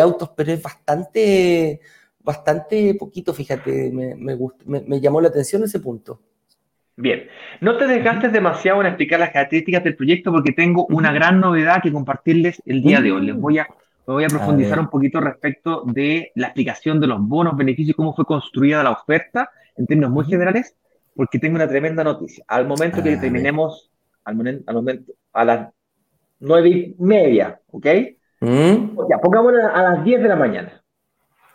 [0.00, 1.80] autos, pero es bastante,
[2.20, 6.20] bastante poquito, fíjate, me, me, llamó la atención ese punto.
[6.96, 7.28] Bien,
[7.60, 11.80] no te desgastes demasiado en explicar las características del proyecto porque tengo una gran novedad
[11.80, 13.26] que compartirles el día de hoy.
[13.26, 13.68] Les voy a,
[14.04, 18.24] voy a profundizar un poquito respecto de la explicación de los bonos, beneficios cómo fue
[18.24, 20.74] construida la oferta en términos muy generales,
[21.14, 22.44] porque tengo una tremenda noticia.
[22.48, 23.87] Al momento que terminemos
[24.28, 25.68] al, momento, a las
[26.40, 27.86] nueve y media, ¿ok?
[28.40, 28.96] Mm.
[29.10, 30.84] Ya, pongámoslo a las 10 de la mañana.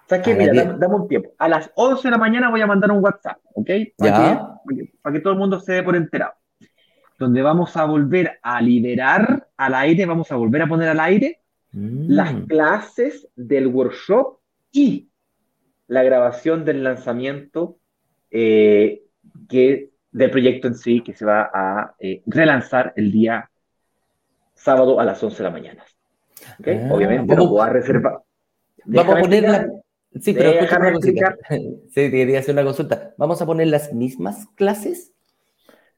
[0.08, 0.36] ¿Sabes qué?
[0.36, 1.32] Mira, dame, un tiempo.
[1.38, 3.70] A las 11 de la mañana voy a mandar un WhatsApp, ¿ok?
[3.98, 6.34] Para, Que, para que todo el mundo se dé por enterado.
[7.18, 11.40] Donde vamos a volver a liberar al aire, vamos a volver a poner al aire
[11.72, 12.10] mm.
[12.10, 14.40] las clases del workshop
[14.72, 15.10] y
[15.88, 17.78] la grabación del lanzamiento
[18.32, 19.04] eh,
[19.48, 23.50] que del proyecto en sí que se va a eh, relanzar el día
[24.54, 25.84] sábado a las 11 de la mañana.
[26.60, 26.82] ¿Okay?
[26.84, 28.20] Ah, Obviamente vamos, a reservar.
[28.86, 29.68] Vamos a poner la...
[30.22, 31.38] Sí, pero déjame explicar.
[31.50, 33.14] Sí, quería hacer una consulta.
[33.18, 35.12] ¿Vamos a poner las mismas clases?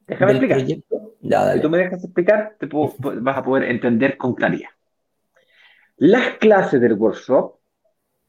[0.06, 0.60] Déjame explicar.
[0.60, 4.70] Si tú me dejas explicar, te vas a poder entender con claridad.
[5.96, 7.56] Las clases del workshop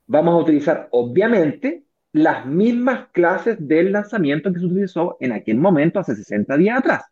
[0.05, 5.99] vamos a utilizar, obviamente, las mismas clases del lanzamiento que se utilizó en aquel momento
[5.99, 7.05] hace 60 días atrás.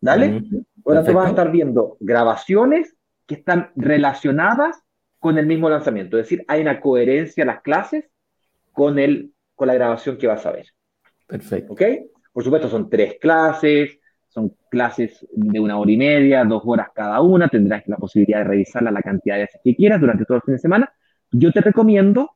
[0.00, 0.42] ¿Dale?
[0.84, 2.94] Ahora te vas a estar viendo grabaciones
[3.26, 4.82] que están relacionadas
[5.18, 6.18] con el mismo lanzamiento.
[6.18, 8.10] Es decir, hay una coherencia en las clases
[8.72, 10.66] con, el, con la grabación que vas a ver.
[11.26, 11.72] Perfecto.
[11.72, 11.82] ¿Ok?
[12.32, 13.98] Por supuesto, son tres clases,
[14.28, 17.48] son clases de una hora y media, dos horas cada una.
[17.48, 20.54] Tendrás la posibilidad de revisarla la cantidad de veces que quieras durante todo el fin
[20.54, 20.92] de semana.
[21.30, 22.32] Yo te recomiendo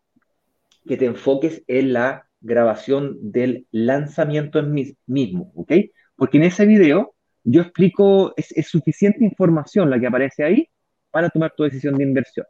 [0.88, 5.72] que te enfoques en la grabación del lanzamiento en mismo, ¿ok?
[6.16, 10.68] Porque en ese video yo explico, es, suficiente información la que aparece ahí
[11.10, 12.46] para tomar tu decisión de inversión.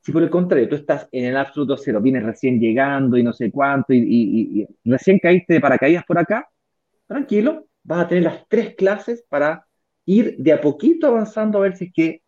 [0.00, 3.32] Si por el contrario tú estás en el absoluto cero, vienes recién llegando y no
[3.32, 6.48] sé cuánto, y, recién caíste de paracaídas por acá,
[7.06, 9.66] tranquilo, vas a tener las tres clases para
[10.06, 12.22] ir de a poquito avanzando a ver si es que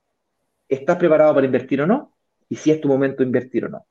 [0.68, 2.14] estás preparado para invertir o no,
[2.48, 3.86] y si es tu momento de invertir o no.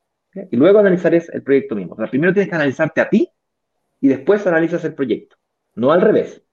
[0.52, 1.94] Y luego analizarás el proyecto mismo.
[1.94, 3.30] O sea, primero tienes que analizarte a ti
[4.02, 5.38] y después analizas el proyecto.
[5.76, 6.44] No al revés.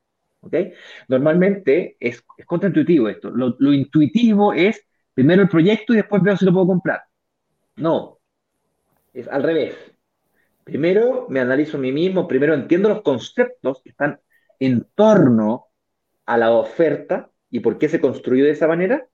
[0.41, 0.73] ¿okay?
[1.09, 3.31] Normalmente es, es contraintuitivo esto.
[3.31, 7.03] Lo, lo, intuitivo es primero el proyecto y después veo si lo puedo comprar.
[7.77, 8.19] No.
[9.13, 9.75] Es al revés.
[10.65, 14.21] Primero me analizo a mí mismo, primero entiendo los conceptos que están
[14.61, 15.67] en torno
[16.25, 19.07] a la oferta y por qué se construyó de esa manera,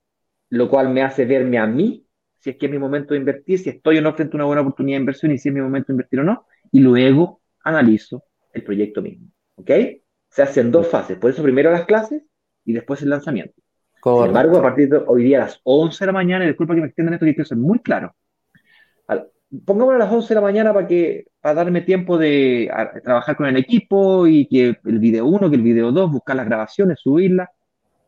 [0.51, 2.07] lo cual me hace verme a mí
[2.38, 4.44] si es que es mi momento de invertir, si estoy o no frente a una
[4.44, 7.40] buena oportunidad de inversión y si es mi momento de invertir o no, y luego
[7.64, 9.29] analizo el proyecto mismo.
[9.57, 9.70] ¿Ok?
[10.31, 12.22] Se hacen dos fases, por eso primero las clases
[12.64, 13.55] y después el lanzamiento.
[14.03, 16.74] Sin embargo, a partir de hoy día a las 11 de la mañana, y disculpa
[16.74, 18.14] que me extiendan esto, que quiero ser muy claro.
[19.64, 22.70] Pongámoslo a las 11 de la mañana para, que, para darme tiempo de
[23.03, 26.46] trabajar con el equipo y que el video 1, que el video 2, buscar las
[26.46, 27.48] grabaciones, subirlas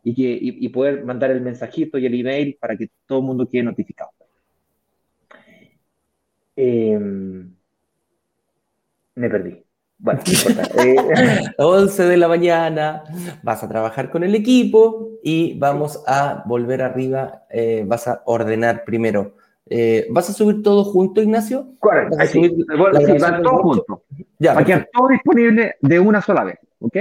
[0.05, 3.49] y, que, y poder mandar el mensajito y el email para que todo el mundo
[3.49, 4.11] quede notificado.
[6.57, 7.55] Em,
[9.15, 9.65] me perdí.
[9.99, 10.21] Bueno,
[11.59, 13.05] no 11 eh, de la mañana,
[13.43, 18.85] vas a trabajar con el equipo y vamos a volver arriba, eh, vas a ordenar
[18.85, 19.37] primero.
[19.69, 21.75] Eh, ¿Vas a subir todo junto, Ignacio?
[21.79, 22.17] Correcto.
[22.27, 22.51] Sí,
[23.43, 24.05] todo junto.
[24.39, 26.97] Ya, Para quedar todo disponible de una sola vez, ¿ok?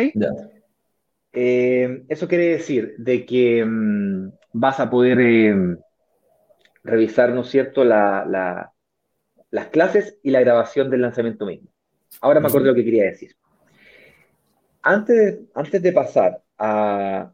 [1.31, 5.77] eso quiere decir de que mm, vas a poder em,
[6.83, 8.73] revisar, ¿no es cierto?, la,
[9.51, 11.69] las clases y la grabación del lanzamiento mismo.
[12.21, 13.35] Ahora me acuerdo lo que quería decir.
[14.81, 17.31] Antes de, antes de pasar a,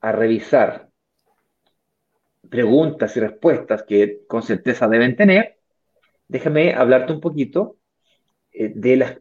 [0.00, 0.88] a revisar
[2.48, 5.58] preguntas y respuestas que con certeza deben tener,
[6.28, 7.78] déjame hablarte un poquito
[8.52, 9.20] eh, de, la,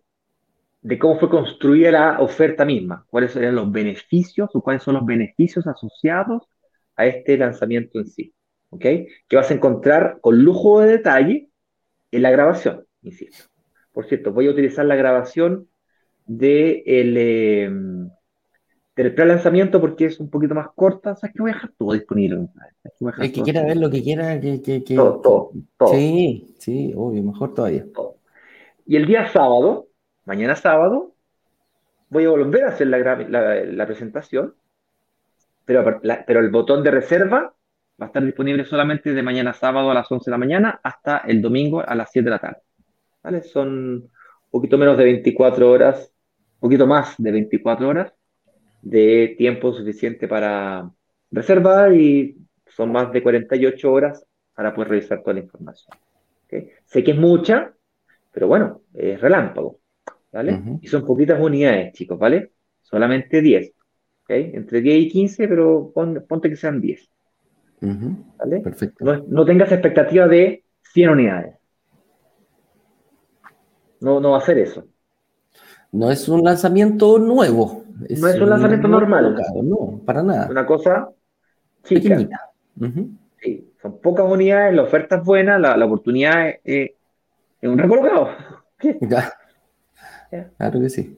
[0.82, 5.06] de cómo fue construida la oferta misma, cuáles eran los beneficios o cuáles son los
[5.06, 6.44] beneficios asociados
[6.96, 8.34] a este lanzamiento en sí.
[8.70, 8.82] ¿Ok?
[9.28, 11.50] Que vas a encontrar con lujo de detalle
[12.16, 13.46] en la grabación, insisto.
[13.92, 15.68] Por cierto, voy a utilizar la grabación
[16.26, 17.70] de el, eh,
[18.96, 21.12] del pre-lanzamiento porque es un poquito más corta.
[21.12, 22.48] O sea, que voy a dejar todo disponible.
[23.20, 27.54] El que quiera ver lo que quiera, que, Todo, todo, todo, Sí, sí, obvio, mejor
[27.54, 27.86] todavía.
[28.86, 29.88] Y el día sábado,
[30.26, 31.14] mañana sábado,
[32.10, 33.00] voy a volver a hacer la,
[33.64, 34.54] la, presentación,
[35.66, 37.54] pero, pero el botón de reserva
[38.02, 41.20] va a estar disponible solamente de mañana sábado a las 11 de la mañana hasta
[41.20, 42.62] el domingo a las 7 de la tarde.
[43.24, 43.42] ¿Vale?
[43.44, 44.10] Son un
[44.50, 46.12] poquito menos de 24 horas,
[46.56, 48.14] un poquito más de 24 horas
[48.82, 50.90] de tiempo suficiente para
[51.32, 55.98] reservar y son más de 48 horas para poder revisar toda la información.
[56.86, 57.74] Sé que es mucha,
[58.32, 59.80] pero bueno, es relámpago.
[60.32, 60.80] ¿vale?
[60.82, 62.52] Y son poquitas unidades, chicos, ¿vale?
[62.82, 63.72] Solamente 10.
[64.28, 67.10] Entre 10 y 15, pero ponte que sean 10.
[68.38, 68.62] ¿Vale?
[68.62, 69.04] Perfecto.
[69.04, 71.56] No, no, tengas expectativa de 100 unidades.
[74.00, 74.86] No, no va a ser eso.
[75.92, 77.84] No es un lanzamiento nuevo.
[77.98, 79.38] no es un lanzamiento normal.
[79.64, 80.48] no, para nada.
[80.50, 81.10] Una cosa
[81.84, 82.18] chica.
[83.42, 86.92] Sí, son pocas unidades, la oferta es buena, la, la oportunidad es,
[87.62, 88.30] un recolocado.
[90.58, 91.16] Claro que sí.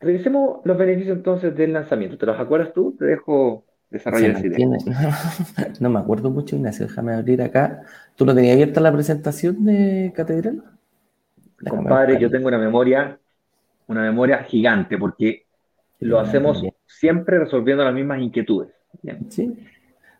[0.00, 2.18] Revisemos los beneficios entonces del lanzamiento.
[2.18, 2.96] ¿Te los acuerdas tú?
[2.98, 4.68] Te dejo desarrollar esa idea.
[5.80, 6.86] no me acuerdo mucho, Ignacio.
[6.86, 7.82] Déjame abrir acá.
[8.16, 10.62] ¿Tú no tenías abierta la presentación de Catedral?
[11.68, 13.18] Compadre, yo tengo una memoria,
[13.86, 15.46] una memoria gigante, porque
[16.00, 18.70] lo hacemos siempre resolviendo las mismas inquietudes.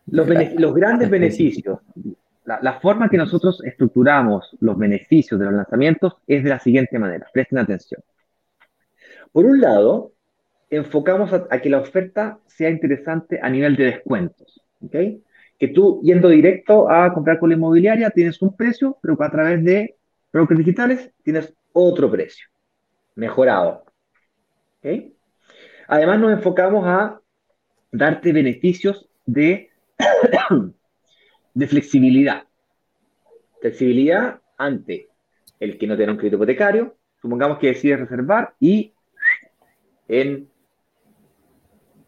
[0.06, 0.28] Los,
[0.58, 1.78] los, grandes beneficios,
[2.44, 6.98] la, la, forma que nosotros estructuramos los beneficios de los lanzamientos es de la siguiente
[6.98, 7.26] manera.
[7.32, 8.02] Presten atención.
[9.30, 10.12] Por un lado,
[10.70, 14.60] enfocamos a, que la oferta sea interesante a nivel de descuentos.
[14.84, 15.22] ¿okay?
[15.58, 19.64] Que tú, yendo directo a comprar con la inmobiliaria, tienes un precio, pero a través
[19.64, 19.96] de
[20.32, 22.46] brokers digitales tienes otro precio,
[23.14, 23.84] mejorado.
[24.78, 25.14] ¿okay?
[25.88, 27.20] Además, nos enfocamos a
[27.90, 29.70] darte beneficios de,
[31.54, 32.44] de flexibilidad.
[33.60, 35.08] Flexibilidad ante
[35.60, 38.92] el que no tiene un crédito hipotecario, supongamos que decide reservar y
[40.06, 40.48] en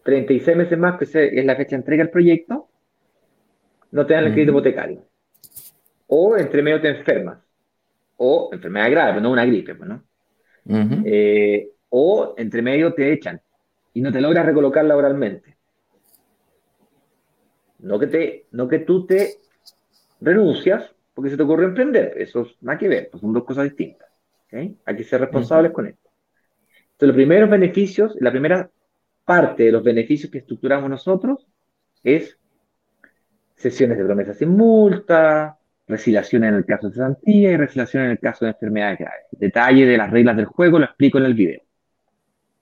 [0.03, 2.69] 36 meses más, que es la fecha de entrega del proyecto,
[3.91, 5.05] no te dan el crédito hipotecario.
[6.07, 7.39] O entre medio te enfermas.
[8.17, 10.03] O enfermedad grave, pero no una gripe, pues, ¿no?
[11.05, 13.41] Eh, o entre medio te echan
[13.95, 15.57] y no te logras recolocar laboralmente.
[17.81, 19.39] No que, te, no que tú te
[20.21, 22.15] renuncias porque se te ocurre emprender.
[22.17, 24.09] Eso es nada que ver, pues son dos cosas distintas.
[24.53, 26.11] Hay que ser responsables con esto.
[26.93, 28.71] Entonces, los primeros beneficios, la primera
[29.31, 31.47] parte de los beneficios que estructuramos nosotros
[32.03, 32.37] es
[33.55, 38.19] sesiones de promesa sin multa, resiliación en el caso de cesantía y resiliación en el
[38.19, 39.27] caso de enfermedades graves.
[39.31, 41.61] Detalle de las reglas del juego lo explico en el video.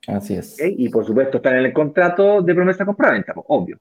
[0.08, 0.58] Así es.
[0.60, 3.78] Y por supuesto están en el contrato de promesa compra-venta, pues, obvio.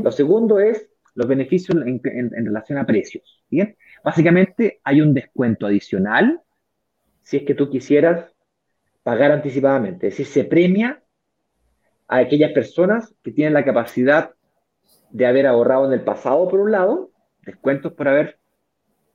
[0.00, 3.42] Lo segundo es los beneficios en, relación a precios.
[3.50, 3.76] ¿bien?
[4.04, 6.40] Básicamente hay un descuento adicional
[7.24, 8.32] si es que tú quisieras
[9.02, 10.06] pagar anticipadamente.
[10.06, 11.02] Es decir, se premia
[12.08, 14.32] a aquellas personas que tienen la capacidad
[15.10, 17.10] de haber ahorrado en el pasado, por un lado,
[17.42, 18.38] descuentos por haber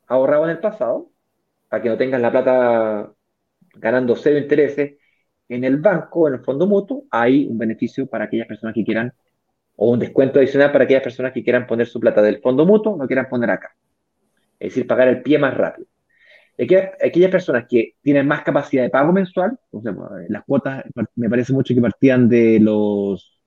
[0.08, 1.10] ahorrado en el pasado,
[1.70, 3.12] para que no tengas la plata
[3.76, 4.98] ganando cero intereses
[5.50, 9.14] en el banco, en el fondo mutuo, hay un beneficio para aquellas personas que quieran,
[9.76, 12.96] o un descuento adicional para aquellas personas que quieran poner su plata del fondo mutuo,
[12.96, 13.76] no quieran poner acá.
[14.60, 15.88] Es decir, pagar el pie más rápido.
[16.58, 20.84] Aquellas, personas que tienen más capacidad de pago mensual, o sea, pues, las cuotas
[21.16, 23.42] me parece mucho que partían de los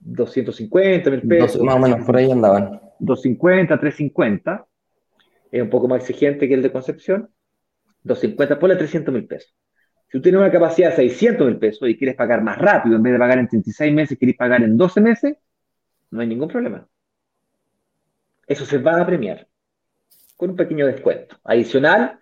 [0.00, 1.60] 250 mil pesos.
[1.62, 2.80] más o menos, por ahí andaban.
[2.98, 4.66] 250, 350.
[5.52, 7.28] Es un poco más exigente que el de Concepción.
[8.04, 9.54] 250, ponle 300 mil pesos.
[10.06, 13.02] Si tú tienes una capacidad de 600 mil pesos y quieres pagar más rápido, en
[13.02, 15.36] vez de pagar en 36 meses, quieres pagar en 12 meses,
[16.10, 16.88] no hay ningún problema.
[18.46, 19.46] Eso se va a premiar
[20.36, 21.36] con un pequeño descuento.
[21.44, 22.18] Adicional,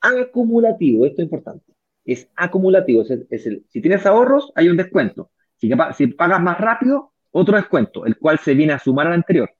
[0.00, 1.72] acumulativo, esto es importante.
[2.04, 3.02] Es acumulativo.
[3.02, 5.30] Es, el, si tienes ahorros, hay un descuento.
[5.56, 9.50] Si, si pagas más rápido, otro descuento, el cual se viene a sumar al anterior.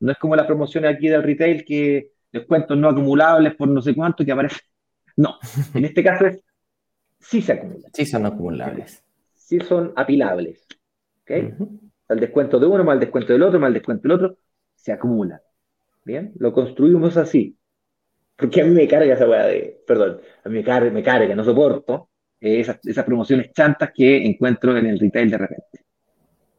[0.00, 3.94] No es como las promociones aquí del retail que descuentos no acumulables por no sé
[3.94, 4.60] cuánto que aparece.
[5.16, 5.38] No,
[5.74, 6.42] en este caso es
[7.20, 7.90] sí se acumulan.
[7.94, 9.04] Sí son acumulables.
[9.34, 10.66] Sí son apilables.
[11.22, 11.54] ¿okay?
[12.08, 14.38] El descuento de uno, más el descuento del otro, más el descuento del otro,
[14.74, 15.40] se acumula.
[16.04, 16.32] ¿Bien?
[16.36, 17.56] Lo construimos así.
[18.36, 21.34] Porque a mí me carga esa weá de, perdón, a mí me carga, me carga,
[21.34, 22.08] no soporto
[22.40, 25.84] eh, esas, promociones chantas que encuentro en el retail de repente.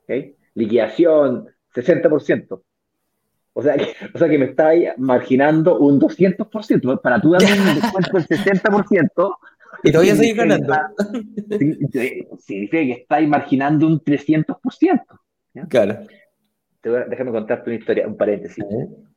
[0.03, 0.35] ¿Okay?
[0.55, 2.61] Liquidación, 60%.
[3.55, 7.01] O sea, que, o sea que me está ahí marginando un 200%.
[7.01, 9.35] Para tú darme un descuento del 60%.
[9.83, 10.73] Y todavía seguir ganando.
[12.39, 15.01] Significa que estáis marginando un 300%.
[15.69, 15.99] Claro.
[16.83, 18.63] Déjame contarte una historia, un paréntesis.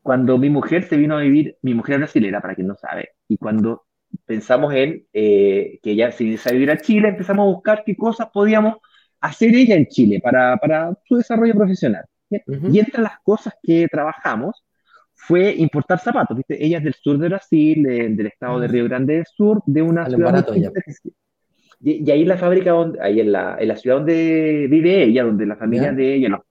[0.03, 3.11] Cuando mi mujer se vino a vivir, mi mujer es brasilera, para quien no sabe,
[3.29, 3.85] y cuando
[4.25, 7.97] pensamos en eh, que ella se iba a vivir a Chile, empezamos a buscar qué
[7.97, 8.77] cosas podíamos
[9.21, 12.05] hacer ella en Chile para, para su desarrollo profesional.
[12.29, 14.65] Y entre las cosas que trabajamos
[15.15, 16.37] fue importar zapatos.
[16.37, 16.65] ¿viste?
[16.65, 18.71] Ella es del sur de Brasil, del estado de mm.
[18.71, 20.45] Río Grande del Sur, de una ciudad.
[21.81, 25.25] Y, y, ahí la fábrica, donde, ahí en la, en la ciudad donde vive ella,
[25.25, 26.45] donde la familia de ella, no.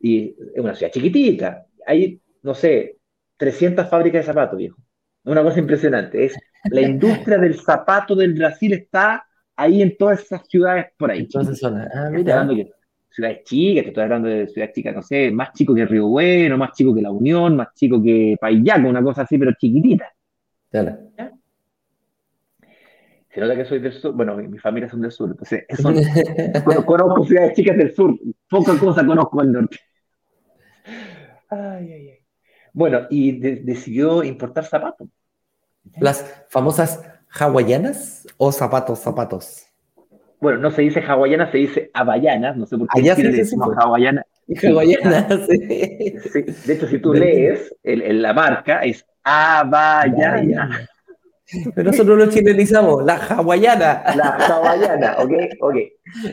[0.00, 1.66] Y es una ciudad chiquitita.
[1.86, 2.98] Hay, no sé,
[3.36, 4.76] 300 fábricas de zapatos, viejo.
[5.24, 6.24] Una cosa impresionante.
[6.24, 6.36] Es,
[6.70, 11.20] la industria del zapato del Brasil está ahí en todas esas ciudades por ahí.
[11.20, 12.46] Entonces, ah, mira
[13.16, 16.58] ciudades chicas, te estoy hablando de ciudades chicas, no sé, más chico que Río Bueno,
[16.58, 20.12] más chico que La Unión, más chico que Payaco, una cosa así, pero chiquitita.
[20.70, 20.98] Claro.
[23.36, 25.66] Se nota que soy del sur, bueno, mi, familia son del sur, entonces
[26.86, 28.18] conozco ciudades chicas del sur,
[28.48, 29.78] poca cosa conozco del norte.
[31.50, 32.18] Ay, ay, ay.
[32.72, 35.08] Bueno, y decidió importar zapatos.
[36.00, 39.66] Las famosas hawaianas o zapatos, zapatos
[40.40, 43.56] bueno, no se dice hawaiana, se dice hawaianas, no sé por qué Allá se dice
[43.78, 44.24] hawaiana.
[44.62, 45.58] Hawaiana, sí.
[45.58, 50.88] De hecho, si tú lees, el, la marca es hawaiana.
[51.74, 54.02] Pero nosotros lo chilenizamos, la hawaiana.
[54.16, 55.76] La hawaiana, ok, ok.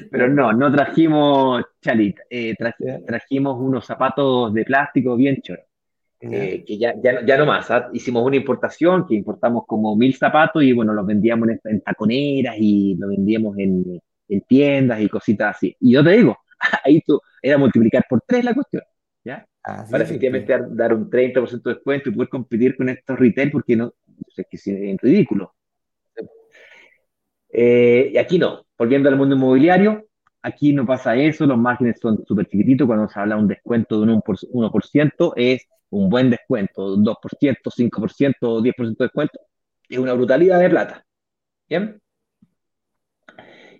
[0.09, 2.55] Pero no, no trajimos chalit, eh,
[3.05, 5.65] trajimos unos zapatos de plástico bien choros.
[6.19, 7.89] Eh, que ya, ya, ya no más, ¿ah?
[7.91, 12.95] hicimos una importación que importamos como mil zapatos y bueno, los vendíamos en, taconeras y
[12.95, 15.75] los vendíamos en, en, tiendas y cositas así.
[15.81, 16.37] Y yo te digo,
[16.85, 18.83] ahí tú, era multiplicar por tres la cuestión,
[19.25, 19.45] ¿ya?
[19.61, 23.93] Para efectivamente dar, un 30% de descuento y poder competir con estos retail porque no,
[24.35, 25.53] es que es ridículo.
[27.49, 30.07] Eh, y aquí no, volviendo al mundo inmobiliario,
[30.41, 34.01] aquí no pasa eso, los márgenes son súper chiquititos, cuando se habla de un descuento
[34.01, 39.39] de un 1%, es un buen descuento, 2%, 5%, 10% de descuento,
[39.87, 41.05] es una brutalidad de plata.
[41.69, 42.01] ¿Bien?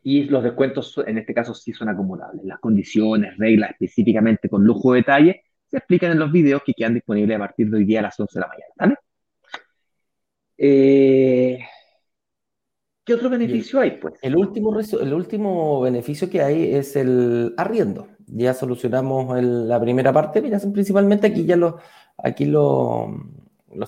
[0.04, 2.44] Y los descuentos, en este caso, sí son acumulables.
[2.46, 6.94] Las condiciones, reglas específicamente con lujo de detalle, se explican en los videos que quedan
[6.94, 8.74] disponibles a partir de hoy día a las 11 de la mañana.
[8.78, 8.96] ¿vale?
[10.66, 11.60] Eh,
[13.04, 13.98] ¿Qué otro beneficio hay?
[13.98, 14.14] Pues?
[14.22, 18.08] El último, el último beneficio que hay es el arriendo.
[18.28, 21.76] Ya solucionamos la primera parte, mira, principalmente aquí ya los,
[22.18, 23.10] aquí los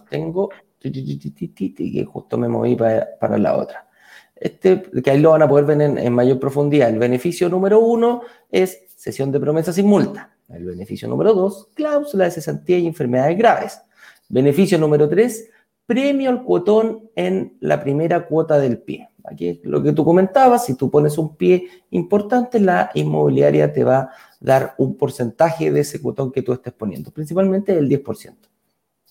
[0.09, 0.49] tengo,
[0.83, 3.87] y justo me moví para, la otra.
[4.35, 6.89] Este, que ahí lo van a poder ver en, mayor profundidad.
[6.89, 10.35] El beneficio número uno es sesión de promesas sin multa.
[10.49, 13.81] El beneficio número dos, cláusula de cesantía y enfermedades graves.
[14.27, 15.49] Beneficio número tres,
[15.85, 19.09] premio al cuotón en la primera cuota del pie.
[19.23, 23.97] Aquí lo que tú comentabas, si tú pones un pie importante, la inmobiliaria te va
[23.97, 28.35] a dar un porcentaje de ese cuotón que tú estés poniendo, principalmente el 10%.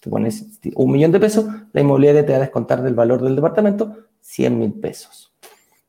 [0.00, 3.34] Tú pones un millón de pesos, la inmobiliaria te va a descontar del valor del
[3.34, 5.32] departamento 100 mil pesos.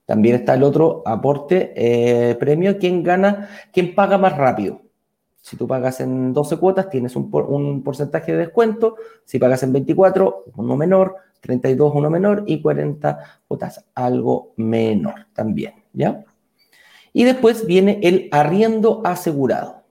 [0.05, 4.84] También está el otro aporte eh, premio, quien gana, quien paga más rápido.
[5.45, 7.29] Si tú pagas en 12 cuotas, tienes un,
[7.83, 8.95] porcentaje de descuento.
[9.25, 11.17] Si pagas en 24, uno menor.
[11.39, 12.45] 32, uno menor.
[12.47, 15.75] Y 40 cuotas, algo menor también.
[15.93, 16.25] ¿Ya?
[17.13, 19.83] Y después viene el arriendo asegurado.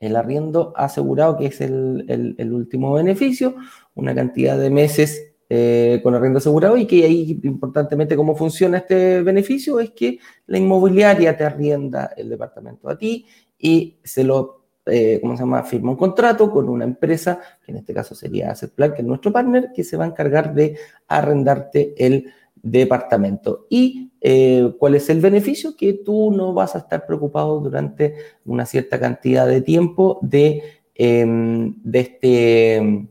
[0.00, 3.54] El arriendo asegurado, que es el, el, último beneficio,
[3.94, 9.22] una cantidad de meses eh, con arriendo asegurado y que ahí importantemente cómo funciona este
[9.22, 13.26] beneficio es que la inmobiliaria te arrienda el departamento a ti
[13.60, 15.62] y se lo, eh, ¿cómo se llama?
[15.62, 19.06] Firma un contrato con una empresa, que en este caso sería Asset Plan, que es
[19.06, 22.32] nuestro partner, que se va a encargar de arrendarte el
[22.62, 23.66] departamento.
[23.68, 25.76] ¿Y eh, cuál es el beneficio?
[25.76, 30.62] Que tú no vas a estar preocupado durante una cierta cantidad de tiempo de,
[30.94, 33.08] em, de este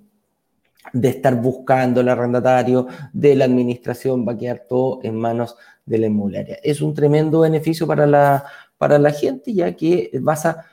[0.91, 5.97] de estar buscando el arrendatario, de la administración, va a quedar todo en manos de
[5.99, 6.57] la inmobiliaria.
[6.63, 8.45] Es un tremendo beneficio para la,
[8.79, 10.65] para la gente, ya que vas a...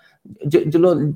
[0.43, 0.61] Yo,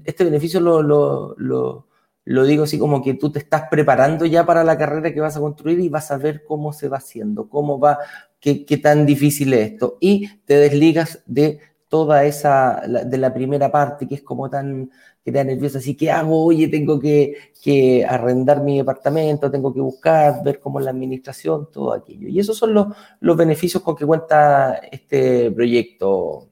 [0.05, 1.87] este beneficio lo, lo,
[2.25, 5.37] lo, digo así como que tú te estás preparando ya para la carrera que vas
[5.37, 7.99] a construir y vas a ver cómo se va haciendo, cómo va,
[8.39, 9.97] qué, qué tan difícil es esto.
[10.01, 11.61] Y te desligas de
[11.91, 14.91] toda esa, de la primera parte que es como tan,
[15.25, 19.75] que te da nerviosa, así que hago, oye, tengo que, que, arrendar mi departamento, tengo
[19.75, 22.29] que buscar, ver cómo es la administración, todo aquello.
[22.29, 22.87] Y esos son los,
[23.19, 26.50] los beneficios con que cuenta este proyecto,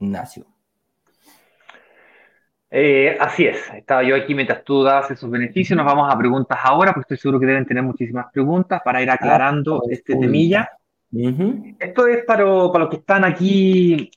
[0.00, 0.46] Ignacio.
[2.70, 5.76] Eh, así es, estaba yo aquí mientras tú das esos beneficios.
[5.76, 9.10] Nos vamos a preguntas ahora, porque estoy seguro que deben tener muchísimas preguntas para ir
[9.10, 10.70] aclarando ah, este temilla.
[11.78, 14.10] Esto es para, para, los que están aquí.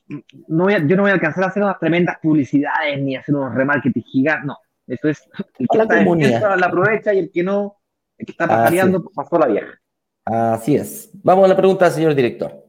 [0.48, 4.02] No yo no voy a alcanzar a hacer unas tremendas publicidades ni hacer unos remarketing
[4.02, 4.44] gigantes.
[4.44, 5.22] No, esto es
[5.58, 7.78] el que está la aprovecha y el que no,
[8.18, 9.80] el que está pajareando, pasó la vieja.
[10.24, 11.10] Así es.
[11.22, 12.61] Vamos a la pregunta, señor director.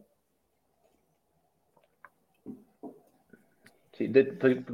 [4.04, 4.66] Sí, de, estoy,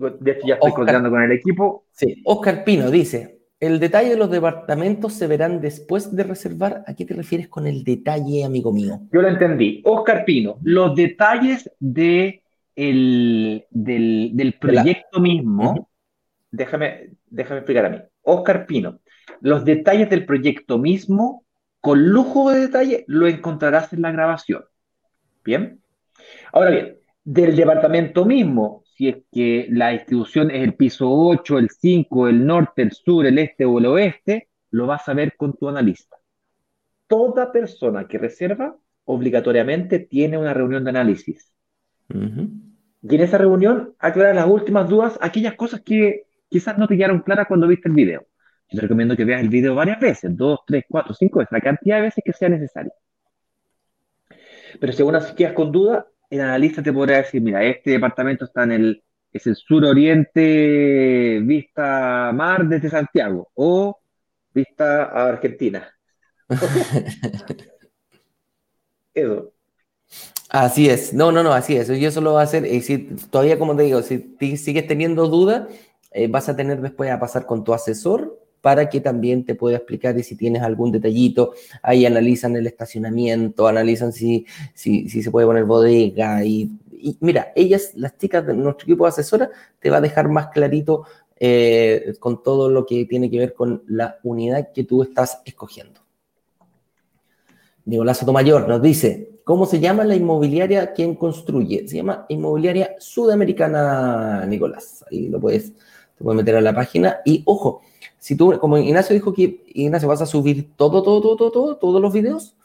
[0.45, 1.85] ya estoy coordinando con el equipo.
[1.91, 6.83] Sí, Oscar Pino dice, el detalle de los departamentos se verán después de reservar.
[6.87, 9.01] ¿A qué te refieres con el detalle, amigo mío?
[9.11, 9.81] Yo lo entendí.
[9.85, 12.41] Oscar Pino, los detalles de
[12.75, 15.89] el, del, proyecto mismo,
[16.49, 17.97] déjame, déjame explicar a mí.
[18.23, 18.99] Oscar Pino,
[19.41, 21.43] los detalles del proyecto mismo,
[21.81, 24.63] con lujo de detalle, lo encontrarás en la grabación.
[25.43, 25.81] ¿Bien?
[26.51, 31.69] Ahora bien, del departamento mismo, si es que la distribución es el piso 8, el
[31.69, 35.53] 5, el norte, el sur, el este o el oeste, lo vas a ver con
[35.53, 36.17] tu analista.
[37.07, 38.75] Toda persona que reserva
[39.05, 41.49] obligatoriamente tiene una reunión de análisis.
[42.09, 47.21] Y en esa reunión aclarar las últimas dudas, aquellas cosas que quizás no te quedaron
[47.21, 48.27] claras cuando viste el video.
[48.69, 51.61] Yo te recomiendo que veas el video varias veces, dos, tres, cuatro, cinco veces, la
[51.61, 52.91] cantidad de veces que sea necesario.
[54.77, 58.45] Pero si aún así quedas con duda, el analista te podrá decir, mira, este departamento
[58.45, 63.99] está en el, es el suroriente vista mar desde Santiago o
[64.53, 65.87] vista a Argentina.
[69.13, 69.53] eso.
[70.49, 71.89] Así es, no, no, no, así es.
[71.89, 72.97] Y eso lo va a hacer, y si
[73.29, 75.67] todavía, como te digo, si sigues teniendo dudas,
[76.11, 79.77] eh, vas a tener después a pasar con tu asesor para que también te pueda
[79.77, 85.31] explicar y si tienes algún detallito, ahí analizan el estacionamiento, analizan si, si, si se
[85.31, 86.71] puede poner bodega y,
[87.19, 89.49] mira, ellas, las chicas de nuestro equipo de asesora,
[89.79, 91.05] te va a dejar más clarito
[91.39, 96.01] eh, con todo lo que tiene que ver con la unidad que tú estás escogiendo.
[97.85, 101.87] Nicolás Sotomayor nos dice, ¿cómo se llama la inmobiliaria quien construye?
[101.87, 105.03] Se llama Inmobiliaria Sudamericana, Nicolás.
[105.09, 107.19] Ahí lo puedes, te puedes meter a la página.
[107.25, 107.81] Y ojo,
[108.19, 111.77] si tú, como Ignacio dijo que, Ignacio, vas a subir todo, todo, todo, todo, todo
[111.77, 112.55] todos los videos,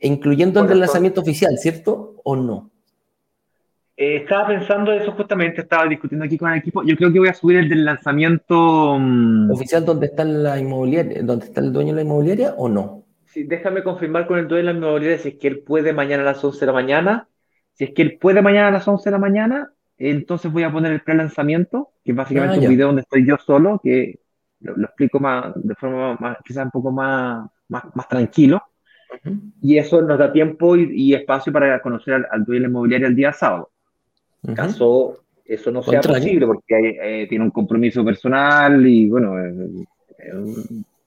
[0.00, 2.16] incluyendo el del lanzamiento oficial, ¿cierto?
[2.24, 2.70] ¿O no?
[3.96, 6.82] Eh, estaba pensando eso justamente, estaba discutiendo aquí con el equipo.
[6.82, 11.22] Yo creo que voy a subir el del lanzamiento mm, oficial donde está la inmobiliaria,
[11.22, 13.04] donde está el dueño de la inmobiliaria o no.
[13.26, 16.22] Sí, déjame confirmar con el dueño de la inmobiliaria si es que él puede mañana
[16.22, 17.28] a las 11 de la mañana.
[17.74, 20.72] Si es que él puede mañana a las 11 de la mañana, entonces voy a
[20.72, 24.20] poner el pre-lanzamiento, que es básicamente ah, un video donde estoy yo solo, que
[24.62, 28.62] lo, explico más, de forma más, quizás un poco más, más, más tranquilo.
[29.60, 33.16] Y eso nos da tiempo y, espacio para conocer al, dueño de la inmobiliaria el
[33.16, 33.70] día sábado.
[34.42, 39.84] En caso eso no sea posible, porque eh, tiene un compromiso personal y bueno, eh,
[40.18, 40.32] eh,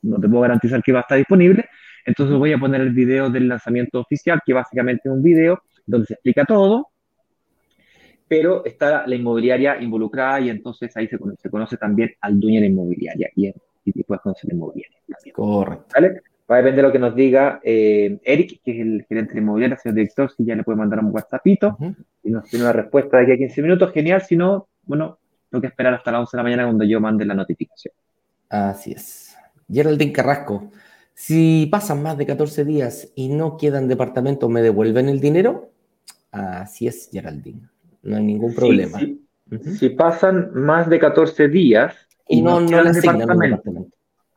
[0.03, 1.65] no te puedo garantizar que va a estar disponible.
[2.05, 6.07] Entonces voy a poner el video del lanzamiento oficial, que básicamente es un video donde
[6.07, 6.89] se explica todo,
[8.27, 11.19] pero está la inmobiliaria involucrada y entonces ahí se
[11.49, 13.53] conoce, también al dueño de la inmobiliaria y,
[13.85, 14.97] y puedes conocer la inmobiliaria.
[15.33, 15.87] Correcto.
[15.93, 16.21] ¿Vale?
[16.49, 19.39] Va a depender de lo que nos diga eh, Eric, que es el gerente de
[19.39, 21.77] inmobiliaria, señor director, si ya le puede mandar un WhatsAppito
[22.23, 25.17] y nos tiene una respuesta de aquí a 15 minutos, genial, si no, bueno,
[25.49, 27.93] tengo que esperar hasta las 11 de la mañana cuando yo mande la notificación.
[28.49, 29.35] Así es.
[29.71, 30.69] Geraldine Carrasco,
[31.15, 35.71] si pasan más de 14 días y no quedan departamentos, ¿me devuelven el dinero?
[36.31, 37.74] Así es, Geraldine
[38.05, 38.99] no hay ningún problema.
[39.77, 41.95] si pasan más de 14 días
[42.27, 43.87] y no, no, le asignan departamento.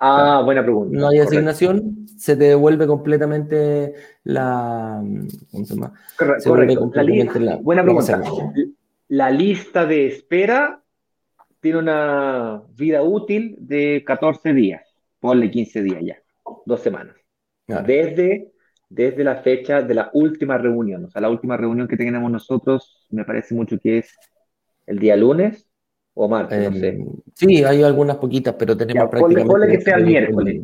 [0.01, 0.97] Ah, buena pregunta.
[0.97, 3.95] No hay asignación, se te devuelve completamente
[4.25, 5.03] la.
[5.51, 5.93] ¿Cómo se llama?
[6.17, 6.91] Correcto.
[7.41, 8.23] la, buena pregunta.
[9.09, 10.83] La lista de espera
[11.61, 14.83] tiene una vida útil de 14 días.
[15.19, 16.17] Ponle 15 días ya,
[16.65, 17.17] dos semanas.
[17.67, 18.53] Desde
[18.89, 21.05] desde la fecha de la última reunión.
[21.05, 24.17] O sea, la última reunión que tenemos nosotros me parece mucho que es
[24.87, 25.69] el día lunes
[26.15, 26.89] o martes, no sé.
[26.89, 29.49] Em, sí, hay algunas poquitas, pero tenemos prácticamente...
[29.49, 30.63] Ponle, que sea el miércoles.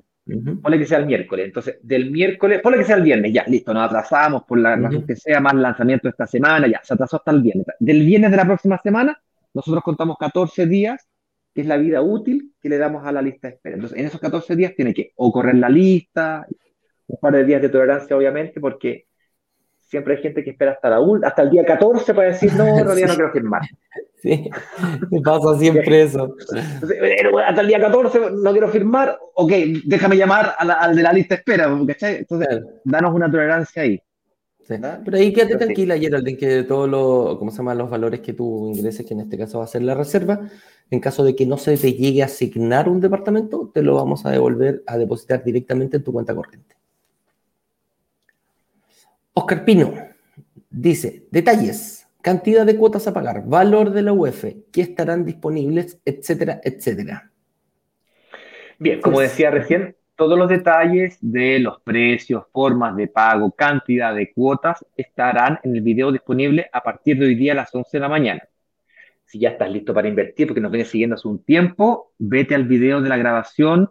[0.63, 1.47] Ponle que sea el miércoles.
[1.47, 5.07] Entonces, del miércoles, ponle que sea el viernes, ya, listo, nos atrasamos por la razón
[5.07, 7.67] que sea, más lanzamiento esta semana, ya, se atrasó hasta el viernes.
[7.79, 9.21] Del viernes de la próxima semana,
[9.53, 11.07] nosotros contamos 14 días,
[11.55, 13.77] que es la vida útil que le damos a la lista de espera.
[13.77, 16.47] Entonces, en esos 14 días tiene que o correr la lista,
[17.07, 19.07] un par de días de tolerancia, obviamente, porque
[19.81, 22.85] siempre hay gente que espera hasta, la, hasta el día 14 para decir, no, en
[22.85, 23.63] realidad no quiero firmar.
[24.17, 24.51] Sí,
[25.11, 26.35] me pasa siempre eso.
[27.47, 29.53] hasta el día 14 no quiero firmar, ok,
[29.85, 32.17] déjame llamar al de la lista espera, ¿cachai?
[32.19, 34.01] Entonces, danos una tolerancia ahí.
[34.67, 37.79] Pero ahí quédate tranquila, Geraldine, que todos los, ¿cómo se llaman?
[37.79, 40.49] Los valores que tú ingreses, que en este caso va a ser la reserva,
[40.91, 44.25] en caso de que no se te llegue a asignar un departamento, te lo vamos
[44.25, 46.77] a devolver a depositar directamente en tu cuenta corriente.
[49.37, 49.93] Oscar Pino
[50.71, 56.61] dice, detalles, cantidad de cuotas a pagar, valor de la UEF, qué estarán disponibles, etcétera,
[56.63, 57.33] etcétera.
[58.79, 64.33] Bien, como decía recién, todos los detalles de los precios, formas de pago, cantidad de
[64.33, 68.01] cuotas estarán en el video disponible a partir de hoy día a las 11 de
[68.01, 68.43] la mañana.
[69.25, 72.69] Si ya estás listo para invertir porque nos vienes siguiendo hace un tiempo, vete al
[72.69, 73.91] video de la grabación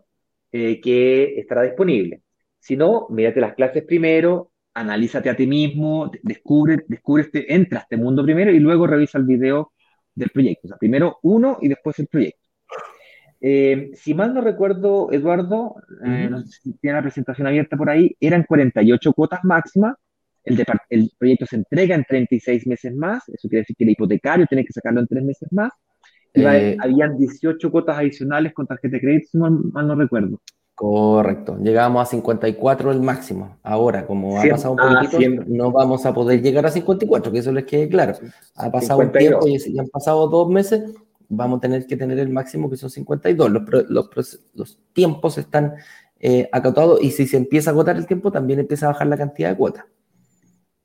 [0.54, 2.22] eh, que estará disponible.
[2.60, 7.82] Si no, mírate las clases primero, analízate a ti mismo, descubre, descubre este, entra a
[7.84, 9.74] este mundo primero y luego revisa el video
[10.16, 10.68] del proyecto.
[10.68, 12.42] O sea, primero uno y después el proyecto.
[13.46, 16.30] Eh, si mal no recuerdo, Eduardo, eh,
[16.80, 19.96] tiene la presentación abierta por ahí, eran 48 cuotas máximas.
[20.46, 24.46] El, el, proyecto se entrega en 36 meses más, eso quiere decir que el hipotecario
[24.46, 25.72] tiene que sacarlo en 3 meses más.
[26.34, 30.42] Y eh, habían 18 cuotas adicionales con tarjeta de crédito, si mal no recuerdo.
[30.76, 33.58] Correcto, llegamos a 54 el máximo.
[33.62, 37.40] Ahora, como ha pasado un ah, poquito, no vamos a poder llegar a 54, que
[37.40, 38.16] eso les quede claro.
[38.56, 40.92] Ha pasado un tiempo y han pasado dos meses,
[41.30, 43.52] vamos a tener que tener el máximo que son 52.
[43.52, 45.76] Los, los, los tiempos están
[46.26, 49.18] eh, acotados y si se empieza a agotar el tiempo, también empieza a bajar la
[49.18, 49.86] cantidad de cuotas.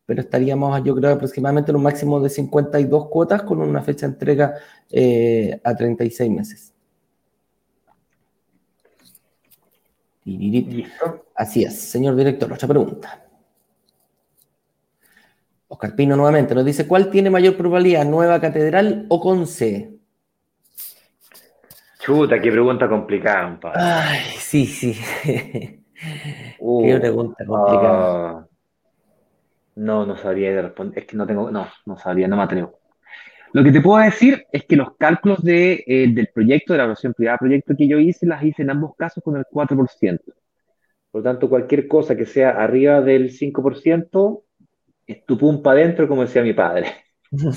[0.05, 4.13] Pero estaríamos, yo creo, aproximadamente en un máximo de 52 cuotas con una fecha de
[4.15, 4.55] entrega
[4.91, 6.75] eh, a 36 meses.
[11.35, 13.25] Así es, señor director, otra pregunta.
[15.69, 19.99] Oscar Pino nuevamente nos dice, ¿cuál tiene mayor probabilidad, Nueva Catedral o Conce?
[22.01, 24.99] Chuta, qué pregunta complicada, Ay, sí, sí.
[26.61, 28.39] Uh, qué pregunta complicada.
[28.39, 28.47] Ah,
[29.75, 31.01] no, no sabría responder.
[31.01, 32.78] Es que no tengo, no, no sabría, no me atrevo.
[33.53, 36.85] Lo que te puedo decir es que los cálculos de, eh, del proyecto, de la
[36.85, 40.35] evaluación privada proyecto que yo hice, las hice en ambos casos con el 4%.
[41.11, 44.43] Por lo tanto, cualquier cosa que sea arriba del 5%
[45.07, 46.89] es tu pumpa adentro, como decía mi padre.
[47.31, 47.51] no,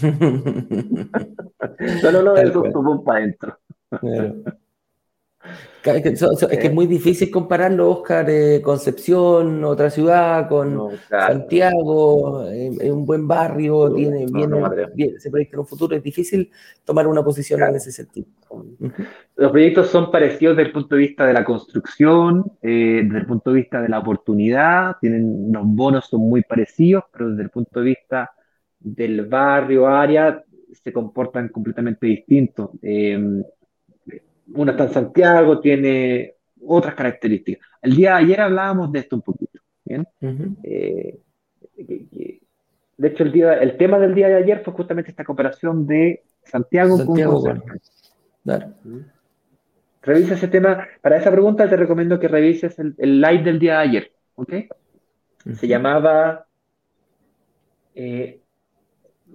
[2.12, 3.58] no, no, es tu pumpa adentro.
[5.84, 13.04] Es que, es muy difícil compararlo, Oscar, eh, Concepción, otra ciudad, con Santiago, es un
[13.04, 14.28] buen barrio, tiene
[14.94, 16.52] bien, se proyecta en un futuro, es difícil
[16.86, 18.28] tomar una posición en ese sentido.
[19.36, 23.26] Los proyectos son parecidos desde el punto de vista de la construcción, eh, desde el
[23.26, 27.50] punto de vista de la oportunidad, tienen los bonos son muy parecidos, pero desde el
[27.50, 28.32] punto de vista
[28.80, 32.70] del barrio, área, se comportan completamente distintos.
[34.54, 36.36] Una está en Santiago, tiene
[36.66, 37.68] otras características.
[37.82, 39.60] El día de ayer hablábamos de esto un poquito.
[39.86, 40.08] ¿bien?
[40.64, 41.20] Eh,
[42.98, 46.24] de hecho, el, día, el tema del día de ayer fue justamente esta cooperación de
[46.44, 47.64] Santiago, Santiago con
[48.44, 48.74] claro.
[50.02, 50.88] Revisa ese tema.
[51.02, 54.12] Para esa pregunta te recomiendo que revises el, live del día de ayer.
[54.36, 54.54] ¿ok?
[55.56, 56.46] Se llamaba
[57.96, 58.41] eh,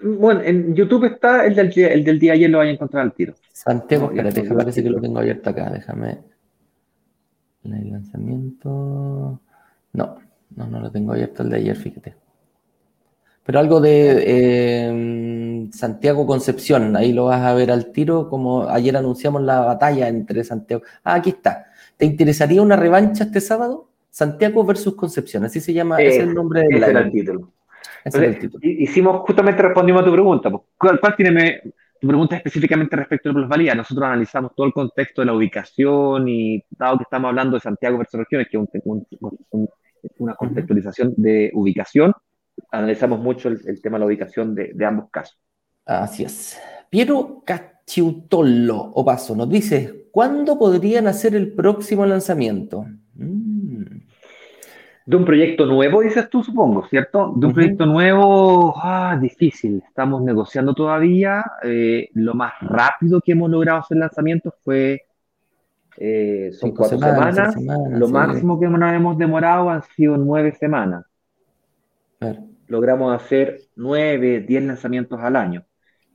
[0.03, 3.13] bueno, en YouTube está el del, el del día ayer, lo vais a encontrar al
[3.13, 3.35] tiro.
[3.53, 6.19] Santiago, espérate, déjame parece que lo tengo abierto acá, déjame.
[7.65, 9.41] El lanzamiento.
[9.93, 10.19] No,
[10.55, 12.15] no, no lo tengo abierto el de ayer, fíjate.
[13.45, 18.97] Pero algo de eh, Santiago Concepción, ahí lo vas a ver al tiro, como ayer
[18.97, 20.83] anunciamos la batalla entre Santiago.
[21.05, 21.67] Ah, aquí está.
[21.97, 23.89] ¿Te interesaría una revancha este sábado?
[24.11, 27.53] Santiago versus Concepción, así se llama, es el nombre del título
[28.63, 30.51] hicimos, justamente respondimos a tu pregunta.
[30.51, 30.63] Pues.
[30.77, 31.61] ¿Cuál, tiene
[32.01, 33.75] tu pregunta específicamente respecto a la plusvalía?
[33.75, 37.99] Nosotros analizamos todo el contexto de la ubicación y dado que estamos hablando de Santiago
[37.99, 42.13] versus regiones, que es una contextualización de ubicación,
[42.71, 45.39] analizamos mucho el, tema de la ubicación de, ambos casos.
[45.85, 46.61] Así es.
[46.91, 52.87] Piero Cachiutolo Opaso nos dice, ¿cuándo podrían hacer el próximo lanzamiento?
[55.07, 57.33] De un proyecto nuevo, dices tú, supongo, ¿cierto?
[57.37, 59.81] De un proyecto nuevo, ah, difícil.
[59.87, 61.45] Estamos negociando todavía.
[61.63, 65.03] Eh, lo más rápido que hemos logrado hacer lanzamiento fue,
[65.97, 67.55] eh, son cuatro semanas.
[67.91, 71.05] lo máximo que nos hemos demorado han sido nueve semanas.
[72.67, 75.65] Logramos hacer nueve, diez lanzamientos al año.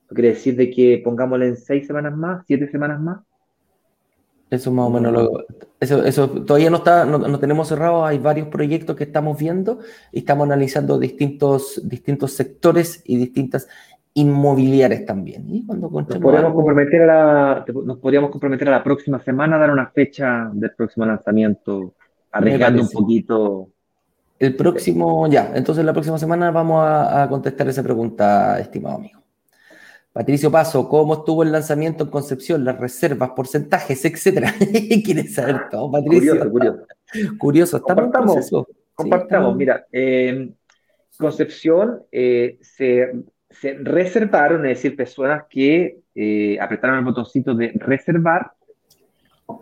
[0.03, 3.21] Eso quiere decir de que pongámosle en seis semanas más, siete semanas más.
[4.51, 5.45] Eso más o menos lo,
[5.79, 9.79] eso, eso todavía no está, no, tenemos cerrado, hay varios proyectos que estamos viendo
[10.11, 13.69] y estamos analizando distintos, distintos sectores y distintas
[14.13, 15.45] inmobiliarias también.
[15.47, 19.59] Y cuando nos podríamos, comprometer a la, nos podríamos comprometer a la próxima semana a
[19.59, 21.93] dar una fecha del próximo lanzamiento,
[22.29, 23.69] arriesgando un poquito.
[24.37, 29.20] El próximo, ya, entonces la próxima semana vamos a contestar esa pregunta, estimado amigo.
[30.13, 32.65] Patricio Paso, ¿cómo estuvo el lanzamiento en Concepción?
[32.65, 34.53] Las reservas, porcentajes, etcétera.
[35.05, 36.33] ¿Quieres saber todo, Patricio?
[36.33, 36.85] Curioso, curioso.
[37.37, 38.51] Curioso, compartamos.
[38.93, 40.51] compartamos, mira, eh,
[41.17, 43.23] Concepción eh, se,
[43.83, 48.51] reservaron, es decir, personas que eh, apretaron el botoncito de reservar,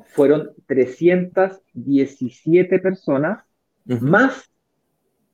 [0.08, 3.43] fueron 317 personas,
[3.86, 4.50] más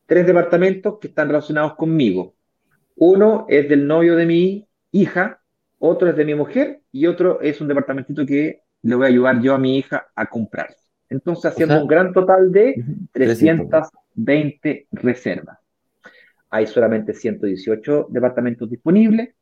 [0.05, 2.36] tres departamentos que están relacionados conmigo.
[2.95, 4.66] Uno es del novio de mi
[4.96, 5.41] hija,
[5.80, 9.41] otro es de mi mujer y otro es un departamentito que le voy a ayudar
[9.41, 10.76] yo a mi hija a comprar.
[11.10, 15.60] Entonces, haciendo un gran total de 320 reservas.
[16.50, 19.36] Hay solamente 118 departamentos disponibles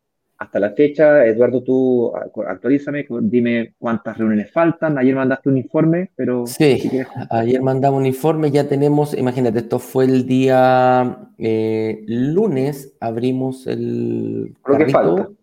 [0.43, 4.97] hasta la fecha, Eduardo, tú actualízame, dime cuántas reuniones faltan.
[4.97, 6.45] Ayer mandaste un informe, pero...
[6.45, 6.91] Sí,
[7.29, 14.55] ayer mandamos un informe, ya tenemos, imagínate, esto fue el día eh, lunes, abrimos el...
[14.63, 15.33] Carrito,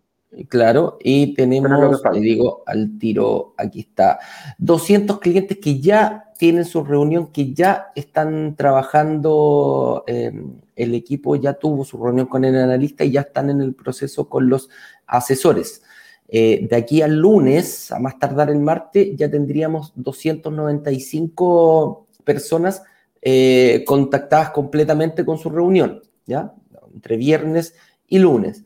[0.47, 4.17] Claro, y tenemos, le digo al tiro, aquí está,
[4.59, 11.55] 200 clientes que ya tienen su reunión, que ya están trabajando, em, el equipo ya
[11.55, 14.69] tuvo su reunión con el analista y ya están en el proceso con los
[15.05, 15.83] asesores.
[16.29, 22.83] Eh, de aquí al lunes, a más tardar el martes, ya tendríamos 295 personas
[23.21, 26.53] eh, contactadas completamente con su reunión, ¿ya?
[26.93, 27.75] Entre viernes
[28.07, 28.63] y lunes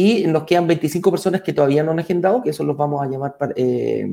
[0.00, 3.10] y nos quedan 25 personas que todavía no han agendado, que eso los vamos a
[3.10, 4.08] llamar, eh,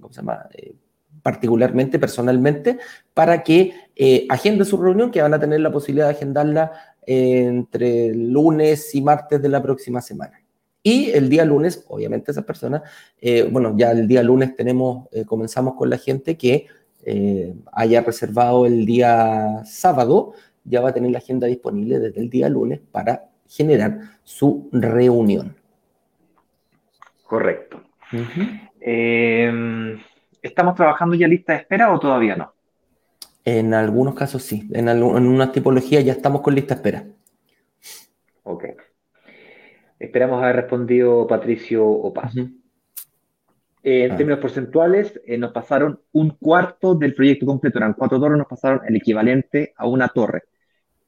[0.00, 0.48] ¿cómo se llama?
[0.52, 0.74] Eh,
[1.22, 2.78] particularmente, personalmente,
[3.14, 6.72] para que eh, agenden su reunión, que van a tener la posibilidad de agendarla
[7.06, 10.42] entre lunes y martes de la próxima semana.
[10.82, 12.82] Y el día lunes, obviamente esas personas,
[13.52, 16.66] bueno, ya el día lunes tenemos, comenzamos con la gente que
[17.72, 20.32] haya reservado el día sábado,
[20.64, 25.56] ya va a tener la agenda disponible desde el día lunes para generar su reunión.
[27.24, 27.82] Correcto.
[28.80, 29.96] Eh,
[30.40, 32.52] ¿Estamos trabajando ya lista de espera o todavía no?
[33.44, 34.68] En algunos casos sí.
[34.72, 37.04] En, una tipología ya estamos con lista de espera.
[38.44, 38.64] Ok.
[39.98, 42.12] Esperamos haber respondido Patricio o
[43.82, 44.16] en ah.
[44.16, 47.78] términos porcentuales, eh, nos pasaron un cuarto del proyecto completo.
[47.78, 50.42] Eran cuatro torres, nos pasaron el equivalente a una torre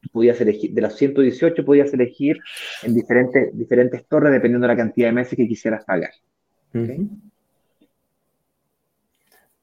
[0.08, 2.38] podías elegir, de las 118 podías elegir
[2.82, 6.10] en diferentes, diferentes torres dependiendo de la cantidad de meses que quisieras pagar.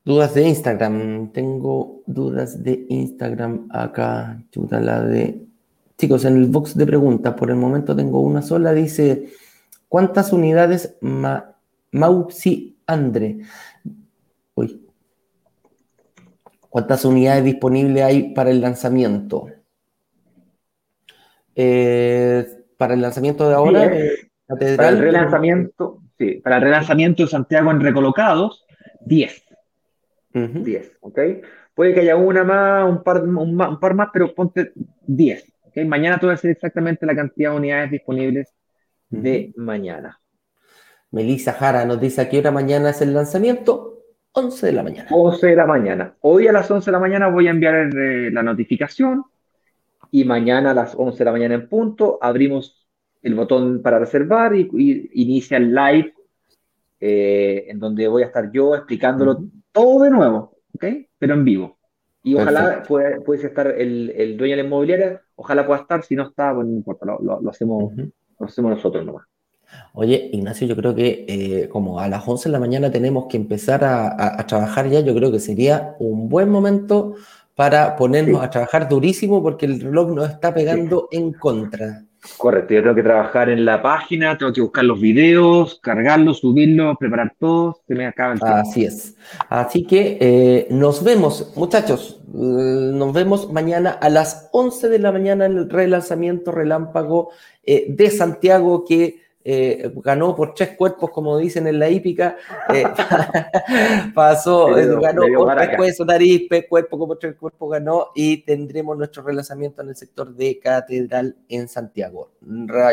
[0.04, 1.32] Dudas de Instagram.
[1.34, 4.42] Tengo dudas de Instagram acá.
[4.52, 5.46] Chuta la de.
[5.98, 8.74] Chicos, en el box de preguntas, por el momento tengo una sola.
[8.74, 9.30] Dice:
[9.90, 11.56] ¿Cuántas unidades Ma
[11.92, 13.40] Mausi Andre?
[14.56, 14.86] Uy.
[16.70, 19.48] ¿Cuántas unidades disponibles hay para el lanzamiento?
[21.60, 22.46] Eh,
[22.78, 27.72] para el lanzamiento de ahora, eh, Para el relanzamiento, sí, para el relanzamiento de Santiago
[27.72, 28.64] en recolocados,
[29.02, 29.44] 10.
[30.34, 31.20] 10, ¿ok?
[31.74, 34.72] Puede que haya una más, un par, un, par más, pero ponte
[35.08, 35.52] 10.
[35.64, 35.84] ¿okay?
[35.84, 38.54] Mañana te voy a decir exactamente la cantidad de unidades disponibles
[39.10, 40.20] de mañana.
[41.10, 44.04] Melissa Jara nos dice a qué hora mañana es el lanzamiento.
[44.34, 45.10] 11 de la mañana.
[45.12, 46.14] 11 de la mañana.
[46.22, 49.24] Hoy a las 11 de la mañana voy a enviar eh, la notificación
[50.12, 52.88] y mañana a las 11 de la mañana en punto abrimos
[53.22, 54.70] el botón para reservar y,
[55.14, 56.14] inicia el live
[57.00, 60.86] eh, en donde voy a estar yo explicándolo todo de nuevo, ¿ok?
[61.18, 61.78] Pero en vivo.
[62.24, 66.16] Y ojalá pueda, puede estar el, el, dueño de la inmobiliaria, ojalá pueda estar, si
[66.16, 69.26] no está, bueno, no importa, lo, hacemos, lo hacemos nosotros nomás.
[69.94, 73.38] Oye, Ignacio, yo creo que eh, como a las 11 de la mañana tenemos que
[73.38, 77.16] empezar a, a, trabajar ya, yo creo que sería un buen momento
[77.58, 82.04] para ponernos a trabajar durísimo porque el reloj nos está pegando en contra.
[82.38, 86.98] Correcto, yo tengo que trabajar en la página, tengo que buscar los videos, cargarlos, subirlos,
[87.00, 88.58] preparar todo, se me acaba el tiempo.
[88.58, 89.16] Así es.
[89.50, 95.12] Así que eh, nos vemos, muchachos, eh, nos vemos mañana a las 11 de la
[95.12, 97.32] mañana en el relanzamiento relámpago
[97.64, 102.36] eh, de Santiago que eh, ganó por tres cuerpos, como dicen en la hípica,
[102.74, 102.84] eh,
[104.14, 104.68] pasó,
[105.00, 109.96] ganó por tres nariz, cuerpo como tres cuerpos ganó y tendremos nuestro relanzamiento en el
[109.96, 112.32] sector de Catedral en Santiago.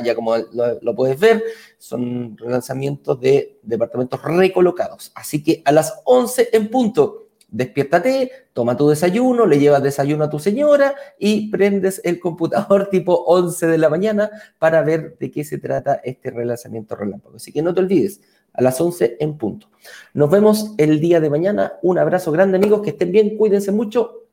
[0.05, 1.43] Ya como lo, puedes ver,
[1.77, 5.11] son relanzamientos de departamentos recolocados.
[5.17, 7.24] Así que a las 11 en punto
[7.55, 13.25] despiértate, toma tu desayuno, le llevas desayuno a tu señora y prendes el computador tipo
[13.27, 17.37] 11 de la mañana para ver de qué se trata este relanzamiento relámpago.
[17.37, 18.21] Así que no te olvides,
[18.53, 19.69] a las 11 en punto.
[20.15, 21.75] Nos vemos el día de mañana.
[21.83, 24.25] Un abrazo grande, amigos, que estén bien, cuídense mucho.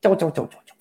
[0.00, 0.71] Chau, chau, chau, chau.